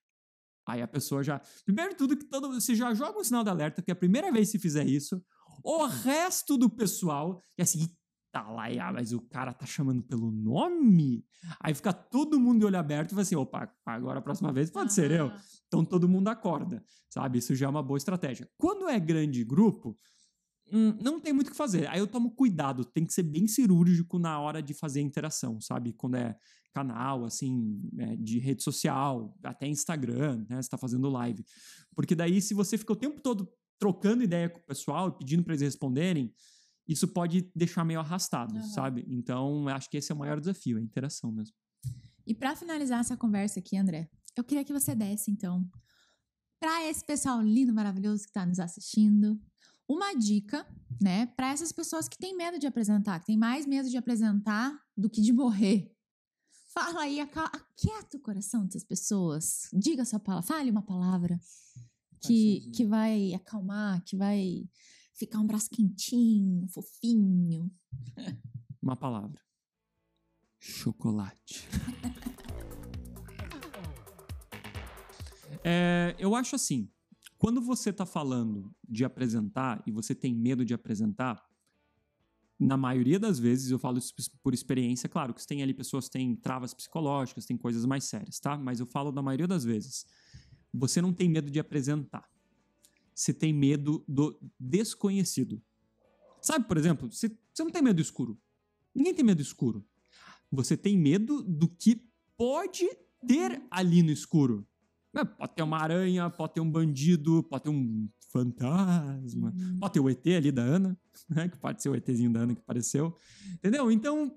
Aí 0.68 0.82
a 0.82 0.88
pessoa 0.88 1.24
já. 1.24 1.42
Primeiro 1.66 1.92
de 1.92 1.98
tudo, 1.98 2.18
que 2.18 2.26
todo, 2.26 2.50
você 2.50 2.76
já 2.76 2.94
joga 2.94 3.20
um 3.20 3.24
sinal 3.24 3.44
de 3.44 3.50
alerta, 3.50 3.82
que 3.82 3.92
a 3.92 3.96
primeira 3.96 4.32
vez 4.32 4.52
que 4.52 4.60
fizer 4.60 4.86
isso, 4.86 5.22
o 5.64 5.86
resto 5.86 6.58
do 6.58 6.70
pessoal, 6.70 7.42
e 7.58 7.62
assim, 7.62 7.88
tá 8.32 8.50
lá, 8.50 8.72
e, 8.72 8.80
ah, 8.80 8.92
mas 8.94 9.12
o 9.12 9.22
cara 9.22 9.54
tá 9.54 9.66
chamando 9.66 10.02
pelo 10.04 10.32
nome? 10.32 11.26
Aí 11.60 11.74
fica 11.74 11.92
todo 11.92 12.40
mundo 12.40 12.60
de 12.60 12.66
olho 12.66 12.78
aberto 12.78 13.12
e 13.12 13.16
vai 13.16 13.24
assim: 13.24 13.36
opa, 13.36 13.72
agora 13.86 14.20
a 14.20 14.22
próxima 14.22 14.52
vez 14.52 14.70
pode 14.70 14.94
ser 14.94 15.12
eu. 15.12 15.28
Ah, 15.28 15.38
Então 15.68 15.84
todo 15.84 16.08
mundo 16.08 16.30
acorda, 16.30 16.84
sabe? 17.10 17.40
Isso 17.40 17.54
já 17.56 17.66
é 17.66 17.70
uma 17.70 17.84
boa 17.84 17.98
estratégia. 17.98 18.50
Quando 18.58 18.88
é 18.88 19.00
grande 19.00 19.44
grupo, 19.44 19.98
hum, 20.72 20.98
não 21.02 21.20
tem 21.20 21.34
muito 21.34 21.48
o 21.48 21.52
que 21.52 21.58
fazer. 21.58 21.88
Aí 21.90 22.00
eu 22.00 22.08
tomo 22.08 22.32
cuidado, 22.32 22.86
tem 22.86 23.06
que 23.06 23.14
ser 23.14 23.24
bem 23.24 23.48
cirúrgico 23.48 24.18
na 24.20 24.40
hora 24.40 24.62
de 24.62 24.74
fazer 24.74 25.00
a 25.00 25.04
interação, 25.04 25.60
sabe? 25.60 25.94
Quando 25.94 26.16
é 26.16 26.38
canal, 26.74 27.26
assim, 27.26 27.82
é, 27.98 28.16
de 28.16 28.40
rede 28.40 28.64
social, 28.64 29.38
até 29.44 29.68
Instagram, 29.68 30.46
né? 30.50 30.62
Você 30.62 30.70
tá 30.70 30.78
fazendo 30.78 31.10
live. 31.10 31.44
Porque 31.96 32.16
daí, 32.16 32.42
se 32.42 32.54
você 32.54 32.78
fica 32.78 32.94
o 32.94 32.96
tempo 32.96 33.22
todo 33.22 33.52
trocando 33.78 34.24
ideia 34.24 34.50
com 34.50 34.60
o 34.60 34.64
pessoal 34.64 35.10
e 35.10 35.18
pedindo 35.18 35.44
para 35.44 35.54
eles 35.54 35.62
responderem, 35.62 36.34
isso 36.88 37.08
pode 37.08 37.52
deixar 37.56 37.84
meio 37.84 38.00
arrastado, 38.00 38.56
Aham. 38.56 38.68
sabe? 38.68 39.06
Então, 39.08 39.70
eu 39.70 39.76
acho 39.76 39.90
que 39.90 39.98
esse 39.98 40.12
é 40.12 40.16
o 40.16 40.18
maior 40.18 40.40
desafio, 40.40 40.78
a 40.78 40.82
interação 40.82 41.32
mesmo. 41.32 41.56
E 42.26 42.34
pra 42.34 42.56
finalizar 42.56 43.00
essa 43.00 43.18
conversa 43.18 43.60
aqui, 43.60 43.78
André, 43.78 44.10
eu 44.36 44.44
queria 44.44 44.64
que 44.64 44.72
você 44.72 44.96
desse, 44.96 45.32
então, 45.32 45.68
pra 46.60 46.88
esse 46.88 47.04
pessoal 47.06 47.42
lindo, 47.42 47.74
maravilhoso 47.74 48.26
que 48.26 48.32
tá 48.32 48.46
nos 48.46 48.60
assistindo, 48.60 49.40
uma 49.94 50.14
dica, 50.14 50.66
né, 51.02 51.26
Pra 51.36 51.50
essas 51.50 51.72
pessoas 51.72 52.08
que 52.08 52.18
têm 52.18 52.36
medo 52.36 52.58
de 52.60 52.68
apresentar, 52.68 53.20
que 53.20 53.26
têm 53.26 53.38
mais 53.38 53.66
medo 53.66 53.90
de 53.90 53.98
apresentar 53.98 54.80
do 54.96 55.10
que 55.10 55.22
de 55.22 55.34
morrer. 55.34 55.92
Fala 56.74 57.02
aí, 57.02 57.20
aquieta 57.20 58.16
o 58.16 58.22
coração 58.22 58.66
dessas 58.66 58.84
pessoas. 58.84 59.70
Diga 59.74 60.04
a 60.04 60.06
sua 60.06 60.20
palavra, 60.20 60.48
fale 60.48 60.72
uma 60.72 60.82
palavra 60.82 61.40
que, 62.22 62.70
que 62.74 62.86
vai 62.86 63.34
acalmar, 63.34 64.02
que 64.06 64.16
vai 64.16 64.64
ficar 65.14 65.40
um 65.40 65.46
braço 65.46 65.70
quentinho, 65.70 66.68
fofinho. 66.70 67.72
Uma 68.82 68.96
palavra. 68.96 69.40
Chocolate. 70.60 71.68
É, 75.64 76.16
eu 76.18 76.34
acho 76.34 76.56
assim, 76.56 76.90
quando 77.42 77.60
você 77.60 77.90
está 77.90 78.06
falando 78.06 78.72
de 78.88 79.04
apresentar 79.04 79.82
e 79.88 79.92
você 79.92 80.14
tem 80.14 80.32
medo 80.32 80.64
de 80.64 80.76
apresentar, 80.76 81.44
na 82.60 82.78
maioria 82.78 83.20
das 83.20 83.40
vezes, 83.40 83.72
eu 83.72 83.80
falo 83.80 83.98
isso 83.98 84.14
por 84.44 84.54
experiência, 84.54 85.10
claro 85.10 85.34
que 85.34 85.48
tem 85.48 85.64
ali 85.64 85.74
pessoas 85.74 86.06
que 86.06 86.12
têm 86.12 86.36
travas 86.36 86.72
psicológicas, 86.72 87.48
tem 87.48 87.58
coisas 87.58 87.84
mais 87.84 88.04
sérias, 88.04 88.40
tá? 88.40 88.56
Mas 88.60 88.80
eu 88.80 88.86
falo 88.86 89.12
da 89.12 89.24
maioria 89.24 89.48
das 89.48 89.64
vezes. 89.64 90.06
Você 90.72 91.02
não 91.02 91.12
tem 91.12 91.28
medo 91.28 91.50
de 91.50 91.60
apresentar. 91.60 92.30
Você 93.16 93.34
tem 93.34 93.52
medo 93.52 94.06
do 94.08 94.40
desconhecido. 94.60 95.60
Sabe, 96.44 96.68
por 96.68 96.78
exemplo, 96.78 97.12
você, 97.12 97.36
você 97.52 97.64
não 97.64 97.72
tem 97.72 97.82
medo 97.82 97.96
do 97.96 98.04
escuro. 98.04 98.40
Ninguém 98.94 99.16
tem 99.16 99.26
medo 99.26 99.38
do 99.38 99.42
escuro. 99.42 99.84
Você 100.52 100.78
tem 100.78 100.96
medo 100.96 101.42
do 101.42 101.68
que 101.68 102.08
pode 102.38 102.88
ter 103.26 103.64
ali 103.72 104.04
no 104.04 104.12
escuro. 104.12 104.64
Né, 105.14 105.26
Pode 105.26 105.54
ter 105.56 105.64
uma 105.64 105.78
aranha, 105.78 106.30
pode 106.30 106.54
ter 106.54 106.62
um 106.62 106.70
bandido, 106.72 107.44
pode 107.44 107.64
ter 107.64 107.70
um 107.70 108.08
fantasma, 108.32 109.54
pode 109.80 109.94
ter 109.94 110.00
o 110.00 110.10
ET 110.10 110.26
ali 110.28 110.52
da 110.52 110.62
Ana, 110.62 110.98
né? 111.30 111.50
Que 111.50 111.58
pode 111.58 111.82
ser 111.82 111.90
o 111.90 111.96
ETzinho 111.96 112.32
da 112.32 112.42
Ana 112.42 112.56
que 112.56 112.62
apareceu. 112.62 113.16
Entendeu? 113.56 113.92
Então, 113.92 114.34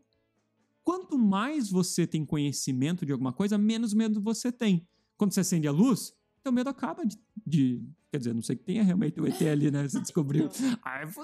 quanto 0.82 1.16
mais 1.18 1.70
você 1.70 2.06
tem 2.06 2.24
conhecimento 2.24 3.06
de 3.06 3.12
alguma 3.12 3.32
coisa, 3.32 3.56
menos 3.56 3.94
medo 3.94 4.20
você 4.20 4.50
tem. 4.50 4.86
Quando 5.16 5.32
você 5.32 5.40
acende 5.40 5.68
a 5.68 5.72
luz, 5.72 6.12
teu 6.42 6.50
medo 6.52 6.68
acaba 6.70 7.04
de. 7.06 7.16
de- 7.46 7.82
quer 8.10 8.18
dizer, 8.18 8.34
não 8.34 8.42
sei 8.42 8.56
que 8.56 8.64
tenha 8.64 8.82
realmente 8.82 9.20
o 9.20 9.26
ET 9.26 9.40
ali, 9.48 9.70
né? 9.70 9.86
Você 9.88 10.00
descobriu. 10.00 10.48
Ai, 10.84 11.06
fo- 11.06 11.22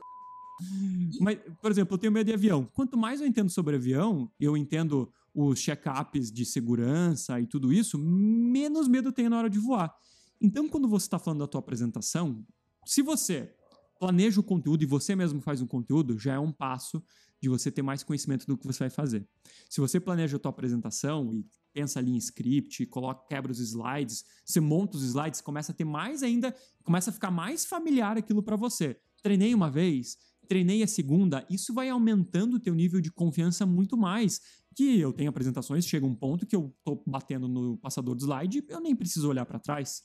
Mas, 1.20 1.38
por 1.60 1.70
exemplo, 1.70 1.94
eu 1.94 1.98
tenho 1.98 2.12
medo 2.12 2.26
de 2.26 2.32
avião. 2.34 2.64
Quanto 2.72 2.96
mais 2.96 3.20
eu 3.20 3.26
entendo 3.26 3.50
sobre 3.50 3.76
avião, 3.76 4.30
eu 4.38 4.56
entendo 4.56 5.12
os 5.34 5.60
check-ups 5.60 6.30
de 6.30 6.44
segurança 6.44 7.40
e 7.40 7.46
tudo 7.46 7.72
isso, 7.72 7.98
menos 7.98 8.88
medo 8.88 9.12
tenho 9.12 9.30
na 9.30 9.38
hora 9.38 9.50
de 9.50 9.58
voar. 9.58 9.94
Então, 10.40 10.68
quando 10.68 10.88
você 10.88 11.06
está 11.06 11.18
falando 11.18 11.40
da 11.40 11.46
tua 11.46 11.60
apresentação, 11.60 12.44
se 12.86 13.02
você 13.02 13.54
planeja 13.98 14.40
o 14.40 14.42
conteúdo 14.42 14.82
e 14.82 14.86
você 14.86 15.14
mesmo 15.14 15.40
faz 15.40 15.60
um 15.60 15.66
conteúdo, 15.66 16.18
já 16.18 16.34
é 16.34 16.38
um 16.38 16.50
passo 16.50 17.02
de 17.40 17.48
você 17.48 17.70
ter 17.70 17.82
mais 17.82 18.02
conhecimento 18.02 18.46
do 18.46 18.56
que 18.56 18.66
você 18.66 18.80
vai 18.80 18.90
fazer. 18.90 19.26
Se 19.68 19.80
você 19.80 19.98
planeja 19.98 20.36
a 20.36 20.40
tua 20.40 20.50
apresentação 20.50 21.32
e 21.34 21.46
pensa 21.72 21.98
ali 21.98 22.10
em 22.10 22.16
script, 22.16 22.84
coloca, 22.86 23.26
quebra 23.28 23.50
os 23.50 23.60
slides, 23.60 24.24
você 24.44 24.60
monta 24.60 24.96
os 24.96 25.04
slides, 25.04 25.40
começa 25.40 25.72
a 25.72 25.74
ter 25.74 25.84
mais 25.84 26.22
ainda, 26.22 26.54
começa 26.82 27.10
a 27.10 27.12
ficar 27.12 27.30
mais 27.30 27.64
familiar 27.64 28.16
aquilo 28.16 28.42
para 28.42 28.56
você. 28.56 28.98
Treinei 29.22 29.54
uma 29.54 29.70
vez, 29.70 30.18
treinei 30.48 30.82
a 30.82 30.86
segunda, 30.86 31.46
isso 31.48 31.72
vai 31.72 31.88
aumentando 31.88 32.56
o 32.56 32.60
teu 32.60 32.74
nível 32.74 33.00
de 33.00 33.10
confiança 33.10 33.64
muito 33.64 33.96
mais. 33.96 34.40
Que 34.80 34.98
eu 34.98 35.12
tenho 35.12 35.28
apresentações, 35.28 35.84
chega 35.84 36.06
um 36.06 36.14
ponto 36.14 36.46
que 36.46 36.56
eu 36.56 36.74
tô 36.82 37.02
batendo 37.06 37.46
no 37.46 37.76
passador 37.76 38.14
do 38.14 38.22
slide, 38.22 38.64
eu 38.66 38.80
nem 38.80 38.96
preciso 38.96 39.28
olhar 39.28 39.44
para 39.44 39.58
trás. 39.58 40.04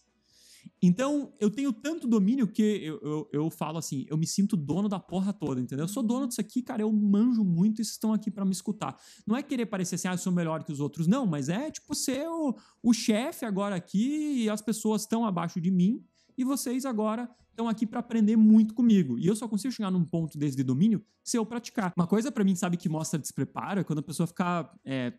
Então, 0.81 1.33
eu 1.39 1.49
tenho 1.49 1.71
tanto 1.71 2.05
domínio 2.05 2.45
que 2.45 2.61
eu, 2.61 2.99
eu, 3.01 3.29
eu 3.31 3.49
falo 3.49 3.77
assim, 3.77 4.05
eu 4.09 4.17
me 4.17 4.27
sinto 4.27 4.57
dono 4.57 4.89
da 4.89 4.99
porra 4.99 5.31
toda, 5.31 5.61
entendeu? 5.61 5.85
Eu 5.85 5.87
sou 5.87 6.03
dono 6.03 6.27
disso 6.27 6.41
aqui, 6.41 6.61
cara, 6.61 6.81
eu 6.81 6.91
manjo 6.91 7.41
muito 7.41 7.81
e 7.81 7.85
vocês 7.85 7.93
estão 7.93 8.11
aqui 8.11 8.29
pra 8.29 8.43
me 8.43 8.51
escutar. 8.51 8.99
Não 9.25 9.37
é 9.37 9.41
querer 9.41 9.65
parecer 9.67 9.95
assim, 9.95 10.09
ah, 10.09 10.15
eu 10.15 10.17
sou 10.17 10.33
melhor 10.33 10.61
que 10.65 10.73
os 10.73 10.81
outros, 10.81 11.07
não, 11.07 11.25
mas 11.25 11.47
é 11.47 11.71
tipo 11.71 11.95
ser 11.95 12.27
o, 12.27 12.53
o 12.83 12.91
chefe 12.91 13.45
agora 13.45 13.77
aqui 13.77 14.43
e 14.43 14.49
as 14.49 14.61
pessoas 14.61 15.03
estão 15.03 15.25
abaixo 15.25 15.61
de 15.61 15.71
mim 15.71 16.03
e 16.37 16.43
vocês 16.43 16.85
agora 16.85 17.29
estão 17.49 17.69
aqui 17.69 17.87
pra 17.87 18.01
aprender 18.01 18.35
muito 18.35 18.73
comigo. 18.73 19.17
E 19.17 19.25
eu 19.25 19.35
só 19.35 19.47
consigo 19.47 19.73
chegar 19.73 19.89
num 19.89 20.03
ponto 20.03 20.37
desse 20.37 20.57
de 20.57 20.63
domínio 20.63 21.03
se 21.23 21.37
eu 21.37 21.45
praticar. 21.45 21.93
Uma 21.95 22.05
coisa 22.05 22.31
pra 22.31 22.43
mim, 22.43 22.55
sabe, 22.55 22.77
que 22.77 22.89
mostra 22.89 23.17
despreparo 23.17 23.79
é 23.79 23.83
quando 23.83 23.99
a 23.99 24.03
pessoa 24.03 24.27
fica 24.27 24.69
é, 24.83 25.13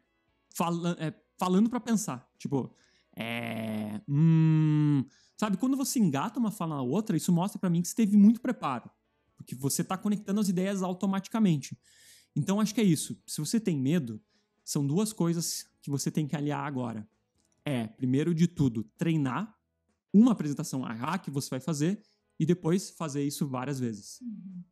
fala, 0.55 0.96
é, 1.00 1.14
falando 1.38 1.70
pra 1.70 1.81
pensar. 1.81 2.29
Tipo, 2.38 2.74
é. 3.16 4.00
Hum. 4.09 5.05
Sabe, 5.38 5.57
quando 5.57 5.76
você 5.76 5.98
engata 5.98 6.38
uma 6.38 6.50
fala 6.50 6.76
na 6.76 6.83
outra, 6.83 7.16
isso 7.16 7.33
mostra 7.33 7.59
pra 7.59 7.70
mim 7.70 7.83
que 7.83 7.88
você 7.88 7.94
teve 7.94 8.16
muito 8.16 8.40
preparo. 8.40 8.90
Porque 9.37 9.55
você 9.55 9.83
tá 9.83 9.96
conectando 9.96 10.40
as 10.40 10.48
ideias 10.48 10.83
automaticamente. 10.83 11.79
Então, 12.35 12.61
acho 12.61 12.74
que 12.74 12.81
é 12.81 12.85
isso. 12.85 13.18
Se 13.26 13.40
você 13.40 13.59
tem 13.59 13.79
medo, 13.79 14.20
são 14.62 14.87
duas 14.87 15.12
coisas 15.12 15.66
que 15.81 15.90
você 15.90 16.11
tem 16.11 16.26
que 16.26 16.37
aliar 16.37 16.66
agora. 16.66 17.09
É, 17.64 17.87
primeiro 17.87 18.35
de 18.35 18.46
tudo, 18.46 18.85
treinar 18.96 19.56
uma 20.12 20.33
apresentação 20.33 20.85
A 20.85 21.19
que 21.19 21.31
você 21.31 21.51
vai 21.51 21.61
fazer 21.61 22.03
e 22.38 22.45
depois 22.45 22.90
fazer 22.90 23.25
isso 23.25 23.47
várias 23.47 23.81
vezes. 23.81 24.21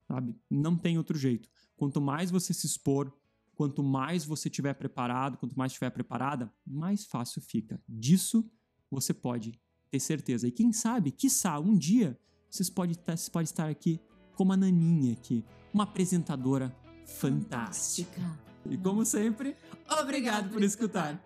Sabe? 0.07 0.37
Não 0.51 0.77
tem 0.77 0.99
outro 0.99 1.17
jeito. 1.17 1.49
Quanto 1.77 2.01
mais 2.01 2.31
você 2.31 2.53
se 2.53 2.67
expor, 2.67 3.13
quanto 3.55 3.83
mais 3.83 4.25
você 4.25 4.51
tiver 4.51 4.75
preparado, 4.75 5.39
quanto 5.39 5.57
mais 5.57 5.73
estiver 5.73 5.91
preparada, 5.91 6.53
mais 6.67 7.05
fácil 7.05 7.41
fica. 7.41 7.81
Disso 7.89 8.51
você 8.91 9.15
pode 9.15 9.61
ter 9.91 10.01
certeza. 10.01 10.47
E 10.49 10.53
quem 10.53 10.73
sabe, 10.73 11.11
quiçá, 11.11 11.59
um 11.59 11.77
dia 11.77 12.19
vocês 12.51 12.71
podem 12.71 12.93
estar, 12.93 13.17
vocês 13.17 13.29
podem 13.29 13.45
estar 13.45 13.69
aqui 13.69 14.01
como 14.37 14.53
a 14.53 14.57
Naninha 14.57 15.13
aqui, 15.13 15.45
uma 15.73 15.85
apresentadora 15.85 16.75
fantástica. 17.07 18.23
E 18.69 18.77
como 18.79 19.05
sempre, 19.05 19.57
obrigado 20.01 20.51
por 20.51 20.63
escutar. 20.63 21.21